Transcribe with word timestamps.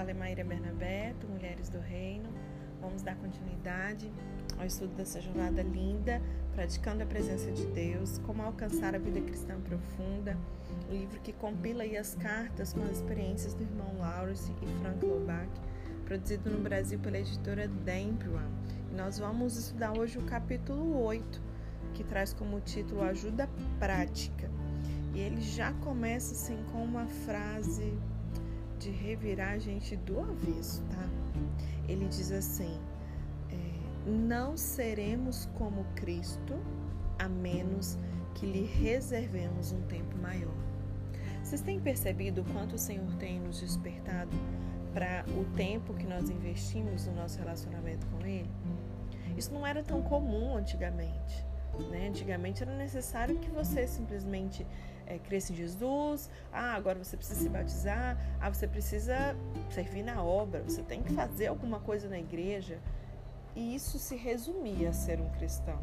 fala 0.00 0.12
é 0.12 0.14
Maíra 0.14 0.42
Bernabeto, 0.42 1.28
Mulheres 1.28 1.68
do 1.68 1.78
Reino. 1.78 2.30
Vamos 2.80 3.02
dar 3.02 3.14
continuidade 3.16 4.10
ao 4.58 4.64
estudo 4.64 4.94
dessa 4.94 5.20
jornada 5.20 5.62
linda, 5.62 6.22
praticando 6.54 7.02
a 7.02 7.06
presença 7.06 7.52
de 7.52 7.66
Deus, 7.66 8.16
como 8.20 8.42
alcançar 8.42 8.94
a 8.94 8.98
vida 8.98 9.20
cristã 9.20 9.60
profunda, 9.60 10.38
o 10.88 10.94
livro 10.94 11.20
que 11.20 11.34
compila 11.34 11.84
as 11.84 12.14
cartas 12.14 12.72
com 12.72 12.82
as 12.84 12.92
experiências 12.92 13.52
do 13.52 13.62
irmão 13.62 13.98
Lawrence 13.98 14.50
e 14.62 14.80
Frank 14.80 15.04
Lobach, 15.04 15.50
produzido 16.06 16.48
no 16.48 16.60
Brasil 16.60 16.98
pela 16.98 17.18
editora 17.18 17.68
Dempua. 17.68 18.40
E 18.90 18.94
nós 18.94 19.18
vamos 19.18 19.58
estudar 19.58 19.98
hoje 19.98 20.16
o 20.16 20.22
capítulo 20.22 20.98
8, 21.04 21.42
que 21.92 22.04
traz 22.04 22.32
como 22.32 22.58
título 22.60 23.02
Ajuda 23.02 23.50
Prática. 23.78 24.50
E 25.12 25.20
ele 25.20 25.42
já 25.42 25.74
começa 25.74 26.32
assim 26.32 26.56
com 26.72 26.82
uma 26.82 27.04
frase 27.06 27.92
de 28.80 28.90
revirar 28.90 29.52
a 29.52 29.58
gente 29.58 29.94
do 29.94 30.18
avesso, 30.20 30.82
tá? 30.84 31.08
Ele 31.86 32.08
diz 32.08 32.32
assim: 32.32 32.80
é, 33.50 34.10
Não 34.10 34.56
seremos 34.56 35.46
como 35.54 35.84
Cristo 35.94 36.58
a 37.18 37.28
menos 37.28 37.98
que 38.34 38.46
lhe 38.46 38.64
reservemos 38.64 39.70
um 39.72 39.82
tempo 39.82 40.16
maior. 40.16 40.54
Vocês 41.44 41.60
têm 41.60 41.78
percebido 41.78 42.42
quanto 42.52 42.76
o 42.76 42.78
Senhor 42.78 43.14
tem 43.16 43.38
nos 43.38 43.60
despertado 43.60 44.30
para 44.94 45.24
o 45.38 45.44
tempo 45.56 45.94
que 45.94 46.06
nós 46.06 46.30
investimos 46.30 47.06
no 47.06 47.14
nosso 47.14 47.38
relacionamento 47.38 48.06
com 48.06 48.26
Ele? 48.26 48.50
Isso 49.36 49.52
não 49.52 49.66
era 49.66 49.82
tão 49.82 50.00
comum 50.02 50.56
antigamente. 50.56 51.44
Né? 51.90 52.08
Antigamente 52.08 52.62
era 52.62 52.74
necessário 52.76 53.38
que 53.38 53.50
você 53.50 53.86
simplesmente 53.86 54.66
é, 55.10 55.36
em 55.50 55.54
Jesus, 55.54 56.30
ah, 56.52 56.74
agora 56.74 57.02
você 57.02 57.16
precisa 57.16 57.40
se 57.40 57.48
batizar, 57.48 58.16
ah, 58.40 58.48
você 58.48 58.68
precisa 58.68 59.36
servir 59.70 60.02
na 60.02 60.22
obra, 60.22 60.62
você 60.62 60.82
tem 60.82 61.02
que 61.02 61.12
fazer 61.12 61.48
alguma 61.48 61.80
coisa 61.80 62.08
na 62.08 62.18
igreja. 62.18 62.78
E 63.56 63.74
isso 63.74 63.98
se 63.98 64.14
resumia 64.14 64.90
a 64.90 64.92
ser 64.92 65.20
um 65.20 65.28
cristão. 65.30 65.78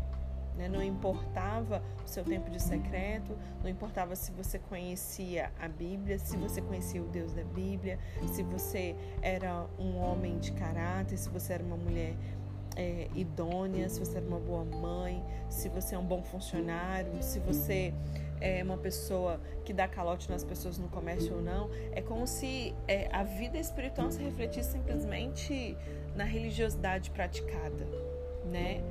Né? 0.55 0.70
Não 0.70 0.81
importava 0.81 1.83
o 2.03 2.08
seu 2.08 2.23
tempo 2.23 2.50
de 2.50 2.61
secreto, 2.61 3.38
não 3.61 3.70
importava 3.70 4.16
se 4.16 4.31
você 4.31 4.58
conhecia 4.58 5.52
a 5.59 5.67
Bíblia, 5.67 6.17
se 6.17 6.38
você 6.38 6.61
conhecia 6.61 7.02
o 7.02 7.08
Deus 7.08 7.33
da 7.33 7.44
Bíblia, 7.44 8.00
se 8.33 8.42
você 8.44 8.95
era 9.22 9.67
um 9.78 9.98
homem 9.98 10.39
de 10.39 10.53
caráter, 10.53 11.17
se 11.17 11.30
você 11.30 11.53
era 11.53 11.64
uma 11.64 11.78
mulher 11.78 12.16
é, 12.78 13.08
idônea, 13.16 13.89
se 13.89 14.00
você 14.00 14.17
era 14.17 14.25
uma 14.25 14.39
boa 14.39 14.64
mãe, 14.64 15.23
se 15.50 15.67
você 15.67 15.95
é 15.95 15.98
um 15.98 16.05
bom 16.05 16.23
funcionário, 16.23 17.22
se 17.22 17.39
você 17.39 17.94
é 18.40 18.64
uma 18.64 18.78
pessoa 18.78 19.40
que 19.66 19.74
dá 19.74 19.88
calote 19.88 20.30
nas 20.30 20.44
pessoas 20.44 20.78
no 20.78 20.88
comércio 20.88 21.36
ou 21.36 21.42
não. 21.42 21.70
É 21.92 22.02
como 22.02 22.28
se 22.28 22.74
é, 22.88 23.10
a 23.12 23.24
vida 23.24 23.58
espiritual 23.58 24.12
se 24.12 24.22
refletisse 24.22 24.72
simplesmente 24.72 25.78
na 26.16 26.24
religiosidade 26.24 27.12
praticada, 27.12 27.88
né? 28.46 28.82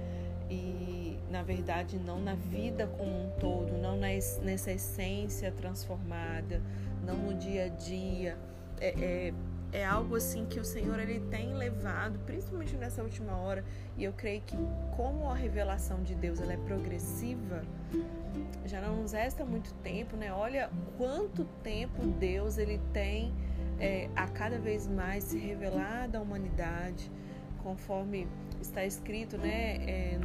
E 0.48 1.18
na 1.30 1.42
verdade 1.42 1.98
não 1.98 2.20
na 2.20 2.34
vida 2.34 2.86
como 2.86 3.10
um 3.10 3.30
todo, 3.40 3.76
não 3.78 3.96
nessa 3.96 4.72
essência 4.72 5.50
transformada, 5.50 6.62
não 7.04 7.16
no 7.16 7.34
dia 7.34 7.64
a 7.64 7.68
dia. 7.68 8.38
É, 8.80 8.88
é, 8.88 9.34
é 9.72 9.84
algo 9.84 10.16
assim 10.16 10.46
que 10.46 10.60
o 10.60 10.64
Senhor 10.64 10.98
ele 10.98 11.20
tem 11.28 11.54
levado, 11.54 12.18
principalmente 12.20 12.76
nessa 12.76 13.02
última 13.02 13.36
hora, 13.36 13.64
e 13.96 14.04
eu 14.04 14.12
creio 14.12 14.40
que 14.42 14.56
como 14.96 15.28
a 15.28 15.34
revelação 15.34 16.02
de 16.02 16.14
Deus 16.14 16.40
ela 16.40 16.52
é 16.52 16.56
progressiva, 16.56 17.62
já 18.64 18.80
não 18.80 19.02
nos 19.02 19.12
resta 19.12 19.44
muito 19.44 19.72
tempo, 19.74 20.16
né? 20.16 20.32
Olha 20.32 20.70
quanto 20.96 21.44
tempo 21.62 22.06
Deus 22.06 22.58
ele 22.58 22.80
tem 22.92 23.34
é, 23.78 24.08
a 24.16 24.26
cada 24.28 24.58
vez 24.58 24.86
mais 24.86 25.24
se 25.24 25.38
revelado 25.38 26.16
à 26.16 26.20
humanidade, 26.20 27.10
conforme 27.62 28.26
está 28.60 28.84
escrito, 28.84 29.36
né? 29.36 29.76
É, 29.86 30.20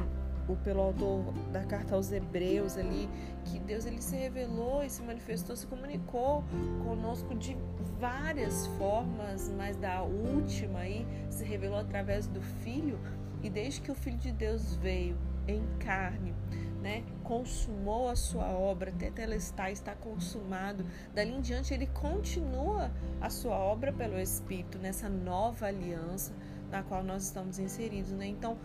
o, 0.47 0.55
pelo 0.55 0.81
autor 0.81 1.33
da 1.51 1.63
carta 1.63 1.95
aos 1.95 2.11
Hebreus 2.11 2.77
ali, 2.77 3.09
que 3.45 3.59
Deus 3.59 3.85
ele 3.85 4.01
se 4.01 4.15
revelou 4.15 4.83
e 4.83 4.89
se 4.89 5.01
manifestou, 5.01 5.55
se 5.55 5.67
comunicou 5.67 6.43
conosco 6.83 7.35
de 7.35 7.55
várias 7.99 8.67
formas, 8.77 9.51
mas 9.55 9.75
da 9.77 10.01
última 10.01 10.79
aí 10.79 11.05
se 11.29 11.43
revelou 11.43 11.79
através 11.79 12.27
do 12.27 12.41
Filho. 12.41 12.99
E 13.43 13.49
desde 13.49 13.81
que 13.81 13.91
o 13.91 13.95
Filho 13.95 14.17
de 14.17 14.31
Deus 14.31 14.75
veio 14.75 15.17
em 15.47 15.63
carne, 15.79 16.33
né, 16.81 17.03
consumou 17.23 18.09
a 18.09 18.15
sua 18.15 18.47
obra, 18.47 18.91
até 18.91 19.23
ela 19.23 19.35
está, 19.35 19.69
está 19.69 19.93
consumado. 19.93 20.85
Dali 21.13 21.31
em 21.31 21.41
diante 21.41 21.73
ele 21.73 21.87
continua 21.87 22.91
a 23.19 23.29
sua 23.29 23.57
obra 23.57 23.93
pelo 23.93 24.19
Espírito 24.19 24.79
nessa 24.79 25.07
nova 25.07 25.67
aliança 25.67 26.33
na 26.71 26.81
qual 26.81 27.03
nós 27.03 27.23
estamos 27.23 27.59
inseridos, 27.59 28.11
né? 28.11 28.25
Então, 28.27 28.57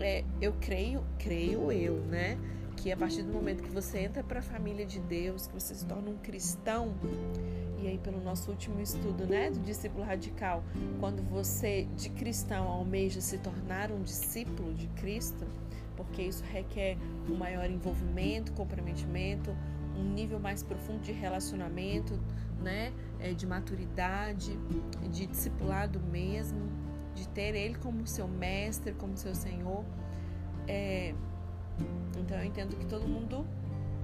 é, 0.00 0.24
eu 0.40 0.54
creio, 0.54 1.04
creio 1.18 1.70
eu, 1.70 1.96
né? 2.06 2.38
Que 2.76 2.90
a 2.90 2.96
partir 2.96 3.22
do 3.22 3.32
momento 3.32 3.62
que 3.62 3.70
você 3.70 3.98
entra 3.98 4.24
para 4.24 4.38
a 4.38 4.42
família 4.42 4.86
de 4.86 4.98
Deus, 4.98 5.46
que 5.46 5.52
você 5.52 5.74
se 5.74 5.84
torna 5.84 6.10
um 6.10 6.16
cristão, 6.16 6.94
e 7.78 7.86
aí 7.86 7.98
pelo 7.98 8.20
nosso 8.22 8.50
último 8.50 8.80
estudo, 8.80 9.26
né, 9.26 9.50
do 9.50 9.60
discípulo 9.60 10.02
radical, 10.02 10.64
quando 10.98 11.22
você 11.22 11.86
de 11.96 12.08
cristão 12.08 12.66
almeja 12.66 13.20
se 13.20 13.38
tornar 13.38 13.92
um 13.92 14.02
discípulo 14.02 14.72
de 14.72 14.86
Cristo, 14.88 15.44
porque 16.04 16.22
isso 16.22 16.42
requer 16.44 16.96
um 17.28 17.34
maior 17.34 17.68
envolvimento, 17.70 18.52
comprometimento, 18.52 19.54
um 19.96 20.04
nível 20.04 20.38
mais 20.38 20.62
profundo 20.62 21.00
de 21.00 21.12
relacionamento, 21.12 22.18
né, 22.60 22.92
é, 23.20 23.32
de 23.32 23.46
maturidade, 23.46 24.56
de 25.10 25.26
discipulado 25.26 26.00
mesmo, 26.00 26.70
de 27.14 27.28
ter 27.28 27.54
Ele 27.54 27.74
como 27.76 28.06
seu 28.06 28.26
mestre, 28.26 28.92
como 28.94 29.16
seu 29.16 29.34
Senhor. 29.34 29.84
É, 30.66 31.14
então 32.18 32.38
eu 32.38 32.44
entendo 32.44 32.76
que 32.76 32.86
todo 32.86 33.06
mundo 33.06 33.46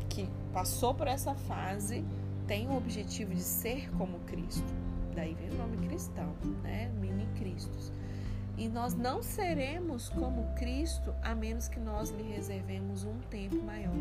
que 0.09 0.28
passou 0.53 0.94
por 0.94 1.06
essa 1.06 1.34
fase 1.34 2.04
tem 2.47 2.69
o 2.69 2.76
objetivo 2.76 3.34
de 3.34 3.42
ser 3.42 3.91
como 3.92 4.19
Cristo. 4.20 4.72
Daí 5.15 5.34
vem 5.34 5.50
o 5.50 5.54
nome 5.54 5.76
cristão, 5.86 6.34
né? 6.62 6.91
Mini 7.00 7.26
Cristos. 7.36 7.92
E 8.59 8.69
nós 8.69 8.93
não 8.93 9.23
seremos 9.23 10.09
como 10.09 10.53
Cristo 10.57 11.15
a 11.23 11.33
menos 11.33 11.69
que 11.69 11.79
nós 11.79 12.11
lhe 12.11 12.25
reservemos 12.25 13.05
um 13.05 13.17
tempo 13.31 13.63
maior. 13.63 13.95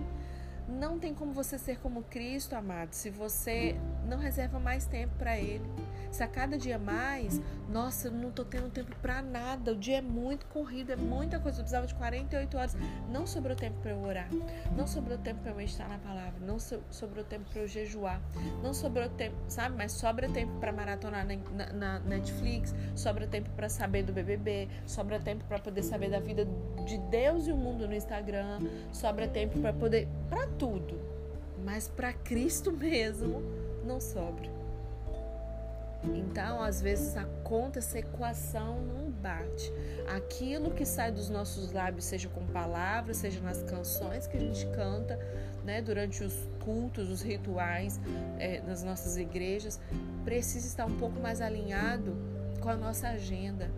Não 0.68 1.00
tem 1.00 1.14
como 1.14 1.32
você 1.32 1.58
ser 1.58 1.80
como 1.80 2.04
Cristo, 2.04 2.54
amado, 2.54 2.94
se 2.94 3.10
você 3.10 3.76
não 4.08 4.18
reserva 4.18 4.60
mais 4.60 4.86
tempo 4.86 5.14
para 5.18 5.38
Ele. 5.38 5.66
Se 6.12 6.24
a 6.24 6.28
cada 6.28 6.58
dia 6.58 6.80
mais, 6.80 7.42
nossa, 7.70 8.08
eu 8.08 8.12
não 8.12 8.32
tô 8.32 8.46
tendo 8.46 8.70
tempo 8.70 8.96
para 9.02 9.22
nada, 9.22 9.74
o 9.74 9.76
dia 9.76 9.98
é 9.98 10.02
muito 10.02 10.46
corrido, 10.48 10.92
é 10.92 10.96
muita 10.96 11.40
coisa, 11.40 11.60
eu 11.60 11.64
precisava 11.64 11.86
de 11.86 11.94
48 11.96 12.58
horas. 12.58 12.78
Não 13.10 13.28
sobrou 13.28 13.56
tempo 13.56 13.80
para 13.82 13.92
eu 13.92 14.02
orar, 14.02 14.30
não 14.76 14.88
sobrou 14.88 15.18
tempo 15.18 15.42
para 15.42 15.52
eu 15.52 15.56
meditar 15.56 15.88
na 15.90 15.98
palavra, 15.98 16.34
não 16.46 16.58
sobrou 16.60 17.24
tempo 17.24 17.46
para 17.52 17.62
eu 17.62 17.68
jejuar, 17.68 18.22
não 18.64 18.74
sobrou 18.74 19.10
tempo, 19.10 19.36
sabe? 19.48 19.76
Mas 19.78 19.92
sobra 19.92 20.30
tempo 20.30 20.54
para 20.60 20.72
maratonar 20.72 21.26
na, 21.26 21.36
na, 21.36 21.74
na, 21.74 22.00
Netflix, 22.00 22.74
sobra 22.96 23.28
tempo 23.28 23.50
para 23.52 23.70
saber 23.70 24.04
do 24.04 24.14
BBB, 24.14 24.70
sobra 24.86 25.20
tempo 25.20 25.44
para 25.46 25.60
poder 25.60 25.84
saber 25.84 26.10
da 26.10 26.20
vida 26.20 26.48
de 26.86 26.98
Deus 27.10 27.48
e 27.48 27.52
o 27.52 27.58
mundo 27.58 27.88
no 27.88 27.94
Instagram, 27.94 28.60
sobra 28.92 29.28
tempo 29.28 29.60
para 29.60 29.74
poder, 29.74 30.08
para 30.30 30.48
tudo. 30.58 31.00
Mas 31.64 31.88
para 31.88 32.14
Cristo 32.14 32.72
mesmo 32.76 33.42
não 33.86 34.00
sobra. 34.00 34.58
Então, 36.04 36.62
às 36.62 36.82
vezes, 36.82 37.18
a 37.18 37.26
conta, 37.44 37.80
essa 37.80 38.00
equação 38.00 38.82
não 38.82 39.10
bate. 39.10 39.72
Aquilo 40.16 40.72
que 40.72 40.86
sai 40.86 41.12
dos 41.12 41.30
nossos 41.30 41.72
lábios, 41.72 42.06
seja 42.06 42.30
com 42.30 42.46
palavras, 42.48 43.18
seja 43.18 43.42
nas 43.42 43.64
canções 43.64 44.28
que 44.28 44.38
a 44.38 44.40
gente 44.40 44.66
canta, 44.68 45.20
né, 45.66 45.82
durante 45.82 46.24
os 46.24 46.34
cultos, 46.64 47.10
os 47.10 47.22
rituais 47.22 48.00
é, 48.38 48.62
nas 48.62 48.84
nossas 48.84 49.18
igrejas, 49.18 49.80
precisa 50.24 50.68
estar 50.68 50.86
um 50.86 50.98
pouco 50.98 51.20
mais 51.20 51.42
alinhado 51.42 52.16
com 52.62 52.70
a 52.70 52.76
nossa 52.76 53.10
agenda, 53.10 53.70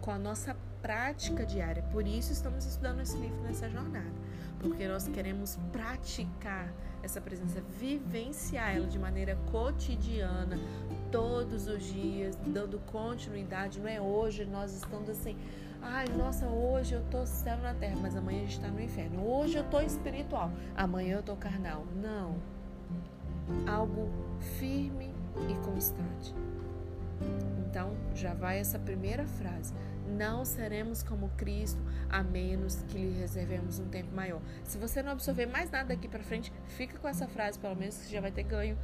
com 0.00 0.10
a 0.10 0.18
nossa 0.18 0.56
prática 0.80 1.46
diária. 1.46 1.82
Por 1.90 2.06
isso, 2.06 2.32
estamos 2.32 2.64
estudando 2.64 3.00
esse 3.00 3.16
livro 3.16 3.40
nessa 3.42 3.68
jornada, 3.68 4.12
porque 4.62 4.86
nós 4.86 5.08
queremos 5.08 5.58
praticar 5.72 6.72
essa 7.02 7.20
presença, 7.20 7.60
vivenciar 7.60 8.76
ela 8.76 8.86
de 8.86 8.98
maneira 8.98 9.36
cotidiana, 9.50 10.56
todos 11.10 11.66
os 11.66 11.82
dias, 11.82 12.36
dando 12.46 12.78
continuidade. 12.86 13.80
Não 13.80 13.88
é 13.88 14.00
hoje 14.00 14.44
nós 14.44 14.72
estamos 14.72 15.10
assim, 15.10 15.36
ai, 15.82 16.06
nossa, 16.16 16.46
hoje 16.46 16.94
eu 16.94 17.02
tô 17.10 17.26
céu 17.26 17.58
na 17.58 17.74
terra, 17.74 17.96
mas 18.00 18.16
amanhã 18.16 18.38
a 18.38 18.42
gente 18.42 18.56
está 18.56 18.68
no 18.68 18.80
inferno. 18.80 19.26
Hoje 19.26 19.58
eu 19.58 19.64
tô 19.64 19.80
espiritual, 19.80 20.52
amanhã 20.76 21.16
eu 21.16 21.22
tô 21.22 21.34
carnal. 21.36 21.84
Não. 22.00 22.36
Algo 23.66 24.08
firme 24.58 25.12
e 25.50 25.54
constante. 25.66 26.34
Então, 27.58 27.96
já 28.14 28.34
vai 28.34 28.58
essa 28.58 28.78
primeira 28.78 29.26
frase. 29.26 29.72
Não 30.06 30.44
seremos 30.44 31.02
como 31.02 31.28
Cristo 31.30 31.80
a 32.10 32.22
menos 32.22 32.76
que 32.88 32.98
lhe 32.98 33.18
reservemos 33.18 33.78
um 33.78 33.88
tempo 33.88 34.14
maior. 34.14 34.42
Se 34.62 34.76
você 34.76 35.02
não 35.02 35.12
absorver 35.12 35.46
mais 35.46 35.70
nada 35.70 35.88
daqui 35.88 36.08
para 36.08 36.22
frente, 36.22 36.52
fica 36.66 36.98
com 36.98 37.08
essa 37.08 37.26
frase, 37.26 37.58
pelo 37.58 37.74
menos 37.74 37.96
que 37.96 38.12
já 38.12 38.20
vai 38.20 38.30
ter 38.30 38.42
ganho 38.42 38.76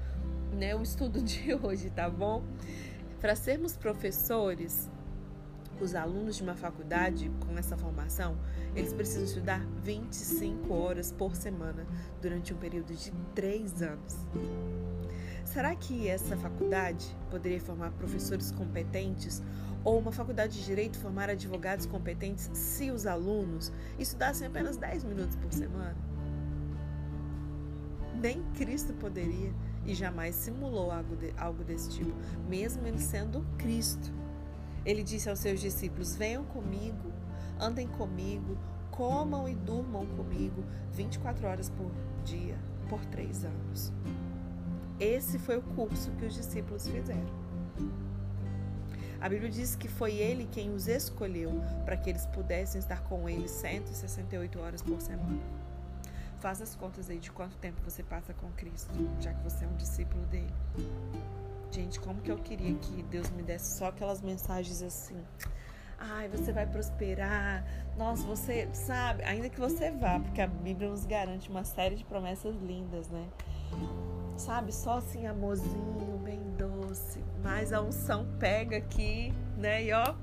né, 0.53 0.75
o 0.75 0.83
estudo 0.83 1.21
de 1.23 1.55
hoje, 1.55 1.91
tá 1.91 2.09
bom? 2.09 2.43
Para 3.21 3.35
sermos 3.35 3.77
professores, 3.77 4.89
os 5.81 5.95
alunos 5.95 6.37
de 6.37 6.43
uma 6.43 6.55
faculdade 6.55 7.31
com 7.47 7.57
essa 7.59 7.77
formação, 7.77 8.37
eles 8.75 8.93
precisam 8.93 9.25
estudar 9.25 9.65
25 9.83 10.73
horas 10.73 11.13
por 11.13 11.37
semana 11.37 11.87
durante 12.21 12.53
um 12.53 12.57
período 12.57 12.95
de 12.95 13.13
3 13.35 13.83
anos. 13.83 14.17
Será 15.53 15.75
que 15.75 16.07
essa 16.07 16.37
faculdade 16.37 17.17
poderia 17.31 17.59
formar 17.59 17.91
professores 17.93 18.53
competentes 18.53 19.43
ou 19.83 19.99
uma 19.99 20.13
faculdade 20.13 20.59
de 20.59 20.65
direito 20.67 20.99
formar 20.99 21.31
advogados 21.31 21.87
competentes 21.87 22.51
se 22.53 22.91
os 22.91 23.07
alunos 23.07 23.73
estudassem 23.99 24.47
apenas 24.47 24.77
10 24.77 25.05
minutos 25.05 25.37
por 25.37 25.51
semana? 25.51 25.97
Nem 28.21 28.43
Cristo 28.57 28.93
poderia 28.93 29.51
e 29.87 29.95
jamais 29.95 30.35
simulou 30.35 30.91
algo, 30.91 31.17
de, 31.17 31.33
algo 31.39 31.65
desse 31.65 31.93
tipo, 31.93 32.13
mesmo 32.47 32.87
ele 32.87 33.01
sendo 33.01 33.43
Cristo. 33.57 34.13
Ele 34.85 35.03
disse 35.03 35.31
aos 35.31 35.39
seus 35.39 35.61
discípulos: 35.61 36.15
Venham 36.15 36.45
comigo, 36.45 37.11
andem 37.59 37.89
comigo, 37.89 38.59
comam 38.91 39.49
e 39.49 39.55
durmam 39.55 40.05
comigo 40.09 40.63
24 40.93 41.47
horas 41.47 41.71
por 41.71 41.91
dia, 42.23 42.59
por 42.87 43.03
três 43.07 43.47
anos. 43.47 43.95
Esse 45.01 45.39
foi 45.39 45.57
o 45.57 45.63
curso 45.63 46.11
que 46.13 46.27
os 46.27 46.35
discípulos 46.35 46.89
fizeram. 46.89 47.49
A 49.21 49.29
Bíblia 49.29 49.51
diz 49.51 49.75
que 49.75 49.89
foi 49.89 50.15
ele 50.15 50.49
quem 50.51 50.73
os 50.73 50.87
escolheu 50.87 51.61
para 51.85 51.97
que 51.97 52.09
eles 52.09 52.27
pudessem 52.27 52.79
estar 52.79 53.03
com 53.03 53.29
ele 53.29 53.49
168 53.49 54.61
horas 54.61 54.83
por 54.83 55.01
semana. 55.01 55.41
Faça 56.41 56.63
as 56.63 56.77
contas 56.77 57.11
aí 57.11 57.19
de 57.19 57.33
quanto 57.33 57.57
tempo 57.57 57.81
você 57.83 58.03
passa 58.03 58.33
com 58.33 58.49
Cristo, 58.53 58.93
já 59.21 59.35
que 59.35 59.43
você 59.43 59.65
é 59.65 59.69
um 59.69 59.77
discípulo 59.77 60.25
dele. 60.27 60.53
Gente, 61.71 61.99
como 61.99 62.21
que 62.21 62.31
eu 62.31 62.39
queria 62.39 62.75
que 62.75 63.03
Deus 63.05 63.29
me 63.31 63.43
desse 63.43 63.77
só 63.77 63.89
aquelas 63.89 64.23
mensagens 64.23 64.83
assim. 64.83 65.21
Ai, 65.99 66.29
você 66.29 66.53
vai 66.53 66.65
prosperar. 66.65 67.65
Nossa, 67.97 68.25
você 68.25 68.69
sabe, 68.73 69.25
ainda 69.25 69.51
que 69.51 69.59
você 69.59 69.91
vá, 69.91 70.21
porque 70.21 70.41
a 70.41 70.47
Bíblia 70.47 70.89
nos 70.89 71.05
garante 71.05 71.51
uma 71.51 71.65
série 71.65 71.97
de 71.97 72.05
promessas 72.05 72.55
lindas, 72.57 73.09
né? 73.09 73.29
Sabe, 74.39 74.73
só 74.73 74.99
assim, 74.99 75.27
amorzinho, 75.27 76.17
bem 76.23 76.41
doce. 76.57 77.19
Mas 77.43 77.73
a 77.73 77.83
unção 77.83 78.25
pega 78.39 78.77
aqui, 78.77 79.35
né? 79.57 79.83
E 79.83 79.93
ó, 79.93 80.15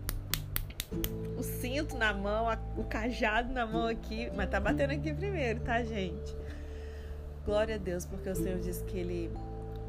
o 1.38 1.44
cinto 1.44 1.98
na 1.98 2.14
mão, 2.14 2.48
o 2.78 2.84
cajado 2.86 3.52
na 3.52 3.66
mão 3.66 3.88
aqui. 3.88 4.32
Mas 4.34 4.50
tá 4.50 4.58
batendo 4.58 4.92
aqui 4.92 5.14
primeiro, 5.14 5.60
tá, 5.60 5.84
gente? 5.84 6.34
Glória 7.46 7.76
a 7.76 7.78
Deus, 7.78 8.06
porque 8.06 8.30
o 8.30 8.36
Senhor 8.36 8.58
diz 8.60 8.82
que 8.84 8.98
Ele 8.98 9.32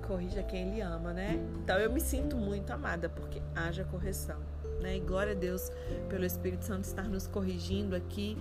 corrige 0.05 0.41
a 0.41 0.43
quem 0.43 0.73
Ele 0.73 0.81
ama, 0.81 1.13
né? 1.13 1.39
Então 1.63 1.79
eu 1.79 1.91
me 1.93 2.01
sinto 2.01 2.37
muito 2.37 2.73
amada, 2.73 3.09
porque 3.09 3.41
haja 3.55 3.85
correção. 3.85 4.41
Né? 4.81 4.97
E 4.97 5.01
glória 5.01 5.33
a 5.33 5.37
Deus 5.37 5.71
pelo 6.09 6.25
Espírito 6.25 6.65
Santo 6.65 6.83
estar 6.83 7.09
nos 7.09 7.29
corrigindo 7.29 7.95
aqui, 7.95 8.37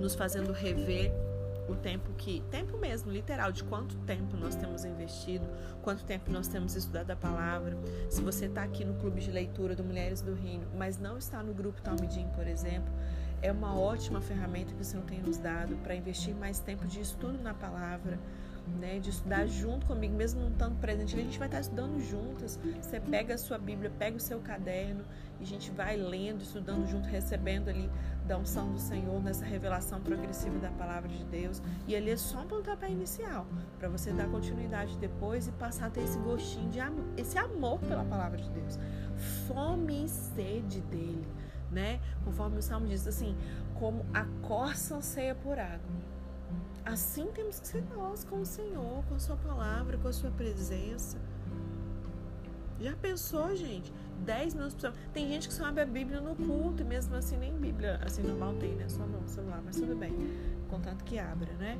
nos 0.00 0.16
fazendo 0.16 0.52
rever 0.52 1.12
o 1.68 1.74
tempo 1.76 2.12
que, 2.14 2.42
tempo 2.50 2.76
mesmo, 2.78 3.10
literal, 3.10 3.52
de 3.52 3.62
quanto 3.64 3.96
tempo 3.98 4.36
nós 4.36 4.56
temos 4.56 4.84
investido, 4.84 5.46
quanto 5.82 6.04
tempo 6.04 6.30
nós 6.30 6.48
temos 6.48 6.74
estudado 6.74 7.10
a 7.10 7.16
palavra. 7.16 7.76
Se 8.08 8.22
você 8.22 8.46
está 8.46 8.62
aqui 8.62 8.84
no 8.84 8.94
clube 8.94 9.20
de 9.20 9.30
leitura 9.30 9.76
do 9.76 9.84
Mulheres 9.84 10.20
do 10.20 10.34
Reino, 10.34 10.66
mas 10.76 10.98
não 10.98 11.18
está 11.18 11.42
no 11.42 11.52
grupo 11.52 11.80
Talmidim, 11.82 12.28
por 12.34 12.46
exemplo, 12.46 12.92
é 13.40 13.52
uma 13.52 13.78
ótima 13.78 14.20
ferramenta 14.20 14.74
que 14.74 14.82
o 14.82 14.84
Senhor 14.84 15.04
tem 15.04 15.20
nos 15.20 15.38
dado 15.38 15.76
para 15.76 15.94
investir 15.94 16.34
mais 16.34 16.58
tempo 16.58 16.86
de 16.86 17.00
estudo 17.00 17.38
na 17.40 17.54
palavra, 17.54 18.18
né, 18.78 18.98
de 18.98 19.10
estudar 19.10 19.46
junto 19.46 19.86
comigo, 19.86 20.14
mesmo 20.14 20.40
não 20.40 20.50
estando 20.50 20.76
presente, 20.80 21.16
a 21.16 21.22
gente 21.22 21.38
vai 21.38 21.48
estar 21.48 21.60
estudando 21.60 22.00
juntas. 22.00 22.58
Você 22.80 23.00
pega 23.00 23.34
a 23.34 23.38
sua 23.38 23.58
Bíblia, 23.58 23.90
pega 23.98 24.16
o 24.16 24.20
seu 24.20 24.40
caderno 24.40 25.04
e 25.40 25.42
a 25.42 25.46
gente 25.46 25.70
vai 25.70 25.96
lendo, 25.96 26.42
estudando 26.42 26.86
junto, 26.86 27.08
recebendo 27.08 27.68
ali 27.68 27.90
da 28.26 28.36
unção 28.36 28.72
do 28.72 28.78
Senhor 28.78 29.22
nessa 29.22 29.44
revelação 29.44 30.00
progressiva 30.00 30.58
da 30.58 30.70
palavra 30.70 31.08
de 31.08 31.24
Deus. 31.24 31.62
E 31.86 31.96
ali 31.96 32.10
é 32.10 32.16
só 32.16 32.40
um 32.40 32.46
pontapé 32.46 32.90
inicial 32.90 33.46
para 33.78 33.88
você 33.88 34.12
dar 34.12 34.28
continuidade 34.28 34.96
depois 34.98 35.48
e 35.48 35.52
passar 35.52 35.86
a 35.86 35.90
ter 35.90 36.02
esse 36.02 36.18
gostinho 36.18 36.70
de 36.70 36.80
amor, 36.80 37.04
esse 37.16 37.38
amor 37.38 37.78
pela 37.80 38.04
palavra 38.04 38.38
de 38.38 38.50
Deus. 38.50 38.78
Fome 39.46 40.04
e 40.04 40.08
sede 40.08 40.80
dele, 40.82 41.26
né? 41.70 42.00
Conforme 42.24 42.58
o 42.58 42.62
Salmo 42.62 42.86
diz 42.86 43.06
assim, 43.06 43.36
como 43.78 44.04
a 44.12 44.24
corça 44.46 44.96
anseia 44.96 45.34
por 45.34 45.58
água 45.58 46.07
Assim 46.88 47.26
temos 47.34 47.60
que 47.60 47.68
ser 47.68 47.84
nós 47.94 48.24
com 48.24 48.40
o 48.40 48.46
Senhor, 48.46 49.04
com 49.04 49.14
a 49.14 49.18
Sua 49.18 49.36
palavra, 49.36 49.98
com 49.98 50.08
a 50.08 50.12
Sua 50.12 50.30
presença. 50.30 51.18
Já 52.80 52.96
pensou, 52.96 53.54
gente? 53.54 53.92
10 54.24 54.54
minutos 54.54 54.74
por 54.74 54.80
semana. 54.80 55.00
Tem 55.12 55.28
gente 55.28 55.48
que 55.48 55.52
só 55.52 55.66
abre 55.66 55.82
a 55.82 55.86
Bíblia 55.86 56.18
no 56.18 56.34
culto 56.34 56.82
e 56.82 56.86
mesmo 56.86 57.14
assim 57.14 57.36
nem 57.36 57.52
Bíblia 57.52 58.00
assim 58.02 58.22
normal 58.22 58.54
tem, 58.54 58.74
né? 58.74 58.88
Só 58.88 59.04
no 59.04 59.28
celular, 59.28 59.60
mas 59.62 59.76
tudo 59.76 59.94
bem. 59.94 60.14
Contanto 60.70 61.04
que 61.04 61.18
abra, 61.18 61.52
né? 61.58 61.78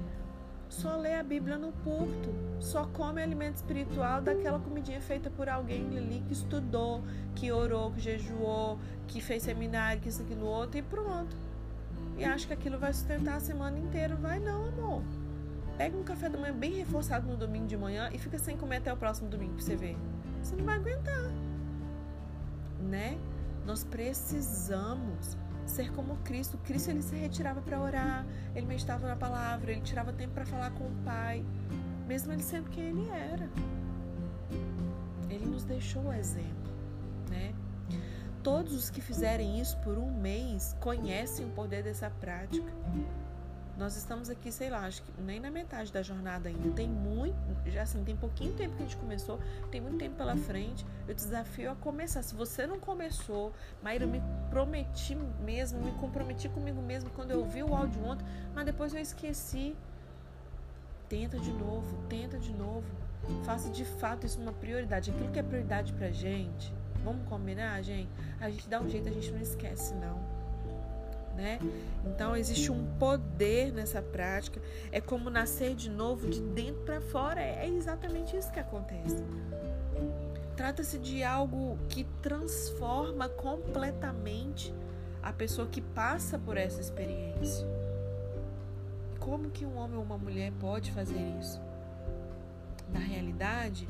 Só 0.69 0.94
lê 0.99 1.14
a 1.14 1.22
Bíblia 1.22 1.56
no 1.56 1.72
culto. 1.72 2.28
Só 2.61 2.84
come 2.84 3.22
alimento 3.22 3.56
espiritual 3.56 4.20
daquela 4.20 4.58
comidinha 4.58 5.00
feita 5.00 5.31
por 5.31 5.49
alguém 5.49 5.87
ali 5.96 6.22
que 6.26 6.34
estudou, 6.34 7.02
que 7.34 7.50
orou, 7.50 7.93
que 7.93 8.00
jejuou, 8.00 8.78
que 9.06 9.22
fez 9.22 9.43
seminário, 9.44 10.02
que 10.02 10.11
isso, 10.11 10.20
aquilo, 10.20 10.44
outro 10.44 10.76
e 10.76 10.82
pronto 10.82 11.34
e 12.17 12.25
acha 12.25 12.46
que 12.46 12.52
aquilo 12.52 12.79
vai 12.79 12.93
sustentar 12.93 13.37
a 13.37 13.40
semana 13.40 13.79
inteira. 13.79 14.17
Vai 14.17 14.38
não, 14.38 14.67
amor. 14.67 15.02
Pega 15.76 15.96
um 15.96 16.02
café 16.02 16.29
da 16.29 16.38
manhã 16.38 16.52
bem 16.52 16.75
reforçado 16.75 17.26
no 17.29 17.37
domingo 17.37 17.67
de 17.67 17.76
manhã 17.76 18.11
e 18.12 18.19
fica 18.19 18.38
sem 18.38 18.56
comer 18.56 18.79
até 18.79 18.93
o 18.93 18.96
próximo 18.96 19.29
domingo 19.29 19.55
pra 19.55 19.62
você 19.62 19.76
ver. 19.76 19.96
Você 20.43 20.56
não 20.56 20.64
vai 20.64 20.76
aguentar. 20.76 21.31
Né? 22.81 23.19
Nós 23.64 23.85
precisamos 23.85 25.37
ser 25.67 25.93
como 25.93 26.17
Cristo. 26.19 26.58
Cristo 26.58 26.90
ele 26.90 27.02
se 27.02 27.14
retirava 27.14 27.61
para 27.61 27.81
orar, 27.81 28.26
ele 28.55 28.67
meditava 28.67 29.06
na 29.06 29.17
palavra, 29.17 29.70
ele 29.70 29.82
tirava 29.82 30.12
tempo 30.12 30.35
para 30.35 30.46
falar 30.46 30.70
com 30.73 30.85
o 30.85 30.93
Pai, 31.05 31.44
mesmo 32.06 32.32
ele 32.32 32.43
sendo 32.43 32.69
quem 32.70 32.85
ele 32.85 33.08
era. 33.11 33.49
Ele 35.31 35.46
nos 35.46 35.64
deixou 35.64 36.06
o 36.06 36.12
exemplo? 36.12 36.68
Todos 38.49 38.73
os 38.73 38.89
que 38.89 39.03
fizerem 39.03 39.61
isso 39.61 39.77
por 39.81 39.99
um 39.99 40.11
mês 40.11 40.75
conhecem 40.81 41.45
o 41.45 41.50
poder 41.50 41.83
dessa 41.83 42.09
prática. 42.09 42.73
Nós 43.77 43.95
estamos 43.95 44.31
aqui, 44.31 44.50
sei 44.50 44.71
lá, 44.71 44.87
acho 44.87 45.03
que 45.03 45.21
nem 45.21 45.39
na 45.39 45.50
metade 45.50 45.93
da 45.93 46.00
jornada 46.00 46.49
ainda. 46.49 46.71
Tem 46.71 46.88
muito, 46.88 47.37
já 47.67 47.83
assim, 47.83 48.02
tem 48.02 48.17
pouquinho 48.17 48.55
tempo 48.55 48.75
que 48.75 48.85
a 48.85 48.87
gente 48.87 48.97
começou, 48.97 49.38
tem 49.71 49.83
muito 49.83 49.99
tempo 49.99 50.17
pela 50.17 50.35
frente. 50.35 50.87
Eu 51.07 51.14
desafio 51.14 51.71
a 51.71 51.76
começar. 51.76 52.23
Se 52.23 52.35
você 52.35 52.67
não 52.67 52.81
começou, 52.81 53.52
Maíra, 53.83 54.07
me 54.07 54.23
prometi 54.49 55.14
mesmo, 55.45 55.83
me 55.83 55.93
comprometi 55.99 56.49
comigo 56.49 56.81
mesmo 56.81 57.11
quando 57.11 57.33
eu 57.33 57.45
vi 57.45 57.62
o 57.62 57.75
áudio 57.75 58.02
ontem, 58.02 58.26
mas 58.55 58.64
depois 58.64 58.95
eu 58.95 59.00
esqueci. 59.00 59.76
Tenta 61.07 61.38
de 61.38 61.52
novo, 61.52 61.99
tenta 62.09 62.38
de 62.38 62.55
novo. 62.55 62.87
Faça 63.45 63.69
de 63.69 63.85
fato 63.85 64.25
isso 64.25 64.40
uma 64.40 64.55
prioridade. 64.55 65.11
Aquilo 65.11 65.31
que 65.31 65.38
é 65.38 65.43
prioridade 65.43 65.93
pra 65.93 66.11
gente, 66.11 66.73
Vamos 67.05 67.26
combinar, 67.28 67.81
gente? 67.83 68.09
A 68.40 68.50
gente 68.50 68.69
dá 68.69 68.81
um 68.81 68.88
jeito, 68.88 69.09
a 69.09 69.12
gente 69.12 69.31
não 69.31 69.40
esquece, 69.40 69.95
não. 69.95 70.38
Né? 71.37 71.61
Então 72.05 72.37
existe 72.37 72.73
um 72.73 72.85
poder 72.99 73.73
nessa 73.73 74.02
prática. 74.02 74.61
É 74.90 75.00
como 75.00 75.31
nascer 75.31 75.75
de 75.75 75.88
novo 75.88 76.28
de 76.28 76.40
dentro 76.40 76.83
para 76.83 77.00
fora. 77.00 77.40
É 77.40 77.69
exatamente 77.69 78.37
isso 78.37 78.50
que 78.50 78.59
acontece. 78.59 79.23
Trata-se 80.57 80.99
de 80.99 81.23
algo 81.23 81.78
que 81.88 82.02
transforma 82.21 83.28
completamente 83.28 84.75
a 85.23 85.33
pessoa 85.33 85.69
que 85.69 85.81
passa 85.81 86.37
por 86.37 86.57
essa 86.57 86.81
experiência. 86.81 87.64
Como 89.21 89.50
que 89.50 89.64
um 89.64 89.76
homem 89.76 89.97
ou 89.97 90.02
uma 90.02 90.19
mulher 90.19 90.50
pode 90.59 90.90
fazer 90.90 91.19
isso? 91.38 91.67
Na 92.92 93.00
realidade, 93.00 93.87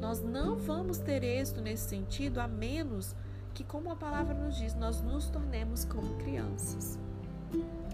nós 0.00 0.22
não 0.22 0.56
vamos 0.56 0.98
ter 0.98 1.22
êxito 1.22 1.60
nesse 1.60 1.88
sentido 1.88 2.40
a 2.40 2.48
menos 2.48 3.14
que, 3.54 3.64
como 3.64 3.90
a 3.90 3.96
palavra 3.96 4.34
nos 4.34 4.56
diz, 4.56 4.74
nós 4.74 5.00
nos 5.00 5.28
tornemos 5.28 5.84
como 5.84 6.16
crianças. 6.16 6.98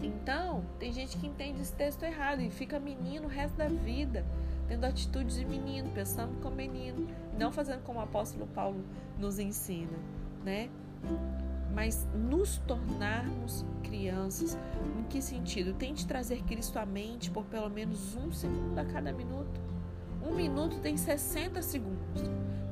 Então, 0.03 0.65
tem 0.79 0.93
gente 0.93 1.17
que 1.17 1.27
entende 1.27 1.61
esse 1.61 1.73
texto 1.73 2.03
errado 2.03 2.41
e 2.41 2.51
fica 2.51 2.79
menino 2.79 3.27
o 3.27 3.31
resto 3.31 3.57
da 3.57 3.69
vida, 3.69 4.25
tendo 4.69 4.85
atitudes 4.85 5.37
de 5.37 5.45
menino, 5.45 5.91
pensando 5.91 6.39
como 6.43 6.57
menino, 6.57 7.09
não 7.39 7.51
fazendo 7.51 7.83
como 7.83 7.99
o 7.99 8.03
apóstolo 8.03 8.47
Paulo 8.49 8.85
nos 9.19 9.39
ensina, 9.39 9.99
né? 10.45 10.69
Mas 11.75 12.07
nos 12.15 12.59
tornarmos 12.59 13.65
crianças, 13.83 14.59
em 14.99 15.03
que 15.05 15.21
sentido? 15.21 15.75
Tente 15.75 16.07
trazer 16.07 16.43
Cristo 16.45 16.79
à 16.79 16.87
mente 16.87 17.31
por 17.31 17.45
pelo 17.45 17.69
menos 17.69 18.15
um 18.17 18.33
segundo 18.33 18.79
a 18.79 18.85
cada 18.85 19.13
minuto. 19.13 19.66
Um 20.27 20.35
minuto 20.35 20.81
tem 20.81 20.97
60 20.97 21.63
segundos. 21.63 22.23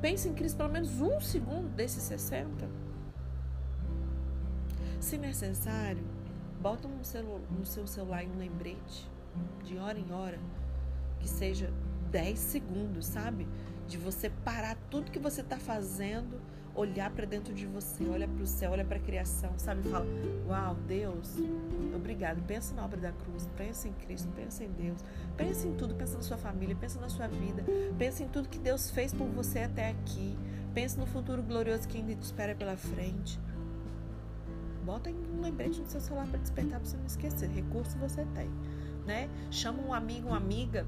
Pense 0.00 0.28
em 0.28 0.34
Cristo 0.34 0.56
pelo 0.56 0.72
menos 0.72 1.00
um 1.00 1.20
segundo 1.20 1.68
desses 1.68 2.02
60. 2.02 2.68
Se 4.98 5.16
necessário, 5.16 6.02
bota 6.60 6.88
no, 6.88 7.04
celu 7.04 7.40
no 7.50 7.64
seu 7.64 7.86
celular 7.86 8.24
um 8.24 8.38
lembrete 8.38 9.08
de 9.62 9.78
hora 9.78 9.98
em 9.98 10.12
hora 10.12 10.40
que 11.20 11.28
seja 11.28 11.72
10 12.10 12.38
segundos, 12.38 13.06
sabe? 13.06 13.46
De 13.86 13.98
você 13.98 14.30
parar 14.30 14.76
tudo 14.90 15.12
que 15.12 15.18
você 15.18 15.40
está 15.40 15.56
fazendo, 15.56 16.40
olhar 16.74 17.10
para 17.10 17.24
dentro 17.24 17.54
de 17.54 17.66
você, 17.66 18.04
olha 18.08 18.26
para 18.26 18.42
o 18.42 18.46
céu, 18.46 18.72
olha 18.72 18.84
para 18.84 18.96
a 18.96 19.00
criação, 19.00 19.52
sabe? 19.56 19.88
Fala: 19.88 20.06
Uau, 20.46 20.74
Deus, 20.86 21.36
obrigado. 21.94 22.42
Pensa 22.46 22.74
na 22.74 22.84
obra 22.84 23.00
da 23.00 23.12
cruz, 23.12 23.48
pensa 23.56 23.88
em 23.88 23.92
Cristo, 23.92 24.28
pensa 24.34 24.64
em 24.64 24.70
Deus, 24.70 25.04
pensa 25.36 25.66
em 25.66 25.74
tudo, 25.74 25.94
pensa 25.94 26.16
na 26.16 26.22
sua 26.22 26.36
família, 26.36 26.76
pensa 26.76 27.00
na 27.00 27.08
sua 27.08 27.28
vida, 27.28 27.64
pensa 27.98 28.22
em 28.22 28.28
tudo 28.28 28.48
que 28.48 28.58
Deus 28.58 28.90
fez 28.90 29.14
por 29.14 29.26
você 29.28 29.60
até 29.60 29.90
aqui, 29.90 30.36
pensa 30.74 30.98
no 30.98 31.06
futuro 31.06 31.42
glorioso 31.42 31.86
que 31.86 31.98
ainda 31.98 32.14
te 32.14 32.22
espera 32.22 32.54
pela 32.54 32.76
frente. 32.76 33.38
Bota 34.84 35.08
um 35.10 35.40
lembrete 35.40 35.80
no 35.80 35.86
seu 35.86 36.00
celular 36.00 36.26
para 36.26 36.38
despertar 36.38 36.78
para 36.78 36.88
você 36.88 36.96
não 36.96 37.06
esquecer. 37.06 37.48
Recurso 37.48 37.96
você 37.96 38.26
tem, 38.34 38.50
né? 39.06 39.30
Chama 39.50 39.82
um 39.82 39.94
amigo, 39.94 40.28
uma 40.28 40.36
amiga 40.36 40.86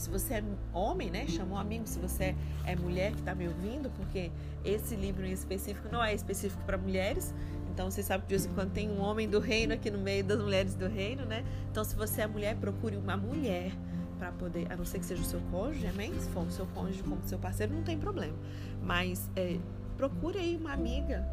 se 0.00 0.10
você 0.10 0.34
é 0.34 0.44
homem, 0.72 1.10
né, 1.10 1.26
chama 1.26 1.54
um 1.54 1.58
amigo. 1.58 1.86
Se 1.86 1.98
você 1.98 2.34
é 2.64 2.76
mulher 2.76 3.12
que 3.12 3.20
está 3.20 3.34
me 3.34 3.46
ouvindo, 3.46 3.90
porque 3.90 4.30
esse 4.64 4.96
livro 4.96 5.24
em 5.24 5.32
específico 5.32 5.88
não 5.90 6.02
é 6.02 6.14
específico 6.14 6.62
para 6.64 6.76
mulheres. 6.76 7.34
Então 7.72 7.90
você 7.90 8.02
sabe 8.02 8.22
que 8.22 8.28
de 8.28 8.34
vez 8.34 8.46
em 8.46 8.54
quando 8.54 8.72
tem 8.72 8.88
um 8.90 9.00
homem 9.00 9.28
do 9.28 9.40
reino 9.40 9.74
aqui 9.74 9.90
no 9.90 9.98
meio 9.98 10.22
das 10.22 10.38
mulheres 10.38 10.74
do 10.74 10.86
reino, 10.86 11.24
né? 11.24 11.44
Então 11.70 11.82
se 11.82 11.96
você 11.96 12.22
é 12.22 12.26
mulher, 12.26 12.56
procure 12.56 12.96
uma 12.96 13.16
mulher 13.16 13.72
para 14.18 14.30
poder, 14.32 14.70
a 14.70 14.76
não 14.76 14.84
ser 14.84 15.00
que 15.00 15.06
seja 15.06 15.22
o 15.22 15.24
seu 15.24 15.40
cônjuge, 15.50 15.86
amém? 15.86 16.12
Se 16.20 16.28
for 16.30 16.46
o 16.46 16.50
seu 16.50 16.66
cônjuge 16.68 17.02
como 17.02 17.20
seu 17.24 17.38
parceiro, 17.38 17.74
não 17.74 17.82
tem 17.82 17.98
problema. 17.98 18.36
Mas 18.80 19.28
é, 19.34 19.58
procure 19.96 20.38
aí 20.38 20.56
uma 20.56 20.72
amiga 20.72 21.26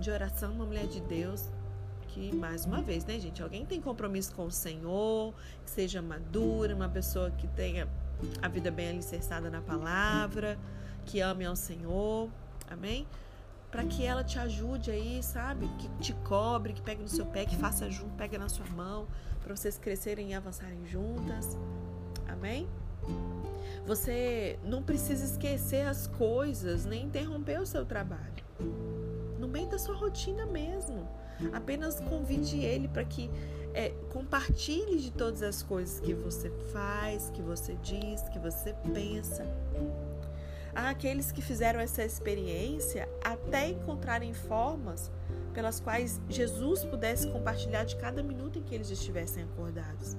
de 0.00 0.10
oração, 0.10 0.52
uma 0.52 0.64
mulher 0.64 0.86
de 0.86 1.00
Deus, 1.02 1.50
que, 2.12 2.34
mais 2.34 2.64
uma 2.66 2.82
vez, 2.82 3.04
né, 3.04 3.18
gente? 3.18 3.42
Alguém 3.42 3.64
tem 3.64 3.80
compromisso 3.80 4.34
com 4.34 4.44
o 4.44 4.50
Senhor, 4.50 5.34
que 5.64 5.70
seja 5.70 6.02
madura, 6.02 6.74
uma 6.74 6.88
pessoa 6.88 7.30
que 7.30 7.48
tenha 7.48 7.88
a 8.40 8.48
vida 8.48 8.70
bem 8.70 8.90
alicerçada 8.90 9.50
na 9.50 9.60
palavra, 9.60 10.58
que 11.04 11.20
ame 11.20 11.44
ao 11.44 11.56
Senhor, 11.56 12.28
amém? 12.70 13.06
Para 13.70 13.84
que 13.84 14.04
ela 14.04 14.22
te 14.22 14.38
ajude 14.38 14.90
aí, 14.90 15.22
sabe? 15.22 15.68
Que 15.78 15.88
te 16.00 16.12
cobre, 16.24 16.72
que 16.72 16.82
pegue 16.82 17.02
no 17.02 17.08
seu 17.08 17.26
pé, 17.26 17.44
que 17.44 17.56
faça 17.56 17.90
junto, 17.90 18.14
pegue 18.14 18.36
na 18.36 18.48
sua 18.48 18.66
mão, 18.66 19.06
para 19.42 19.56
vocês 19.56 19.78
crescerem 19.78 20.30
e 20.30 20.34
avançarem 20.34 20.86
juntas, 20.86 21.56
amém? 22.28 22.68
Você 23.86 24.58
não 24.64 24.82
precisa 24.82 25.24
esquecer 25.24 25.86
as 25.86 26.06
coisas, 26.06 26.84
nem 26.84 27.06
interromper 27.06 27.60
o 27.60 27.66
seu 27.66 27.84
trabalho. 27.84 28.44
No 29.38 29.48
meio 29.48 29.68
da 29.68 29.78
sua 29.78 29.96
rotina 29.96 30.46
mesmo. 30.46 31.08
Apenas 31.52 31.98
convide 31.98 32.60
ele 32.60 32.86
para 32.86 33.04
que 33.04 33.28
é, 33.74 33.90
compartilhe 34.10 34.98
de 34.98 35.10
todas 35.10 35.42
as 35.42 35.62
coisas 35.62 36.00
que 36.00 36.14
você 36.14 36.50
faz, 36.72 37.30
que 37.30 37.42
você 37.42 37.74
diz, 37.82 38.28
que 38.28 38.38
você 38.38 38.74
pensa. 38.92 39.44
Há 40.74 40.88
aqueles 40.88 41.30
que 41.30 41.42
fizeram 41.42 41.80
essa 41.80 42.02
experiência 42.02 43.08
até 43.22 43.68
encontrarem 43.68 44.32
formas 44.32 45.10
pelas 45.52 45.80
quais 45.80 46.20
Jesus 46.28 46.84
pudesse 46.84 47.28
compartilhar 47.28 47.84
de 47.84 47.96
cada 47.96 48.22
minuto 48.22 48.58
em 48.58 48.62
que 48.62 48.74
eles 48.74 48.90
estivessem 48.90 49.44
acordados. 49.44 50.16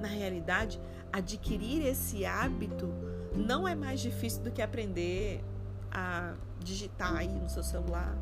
Na 0.00 0.08
realidade, 0.08 0.80
adquirir 1.12 1.86
esse 1.86 2.24
hábito 2.24 2.92
não 3.34 3.66
é 3.68 3.74
mais 3.74 4.00
difícil 4.00 4.42
do 4.42 4.50
que 4.50 4.60
aprender 4.60 5.44
a 5.92 6.34
digitar 6.58 7.14
aí 7.14 7.28
no 7.28 7.48
seu 7.48 7.62
celular. 7.62 8.16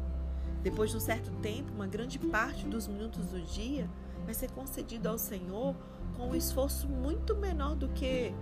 Depois 0.65 0.91
de 0.91 0.97
um 0.97 1.01
certo 1.01 1.31
tempo, 1.43 1.71
uma 1.75 1.87
grande 1.87 2.19
parte 2.19 2.65
dos 2.65 2.89
minutos 2.89 3.27
do 3.27 3.41
dia 3.43 3.87
vai 4.25 4.33
ser 4.33 4.51
concedido 4.51 5.11
ao 5.11 5.19
Senhor 5.19 5.77
com 6.17 6.31
um 6.31 6.35
esforço 6.35 6.89
muito 6.89 7.37
menor 7.37 7.77
do 7.77 7.87
que 7.91 8.33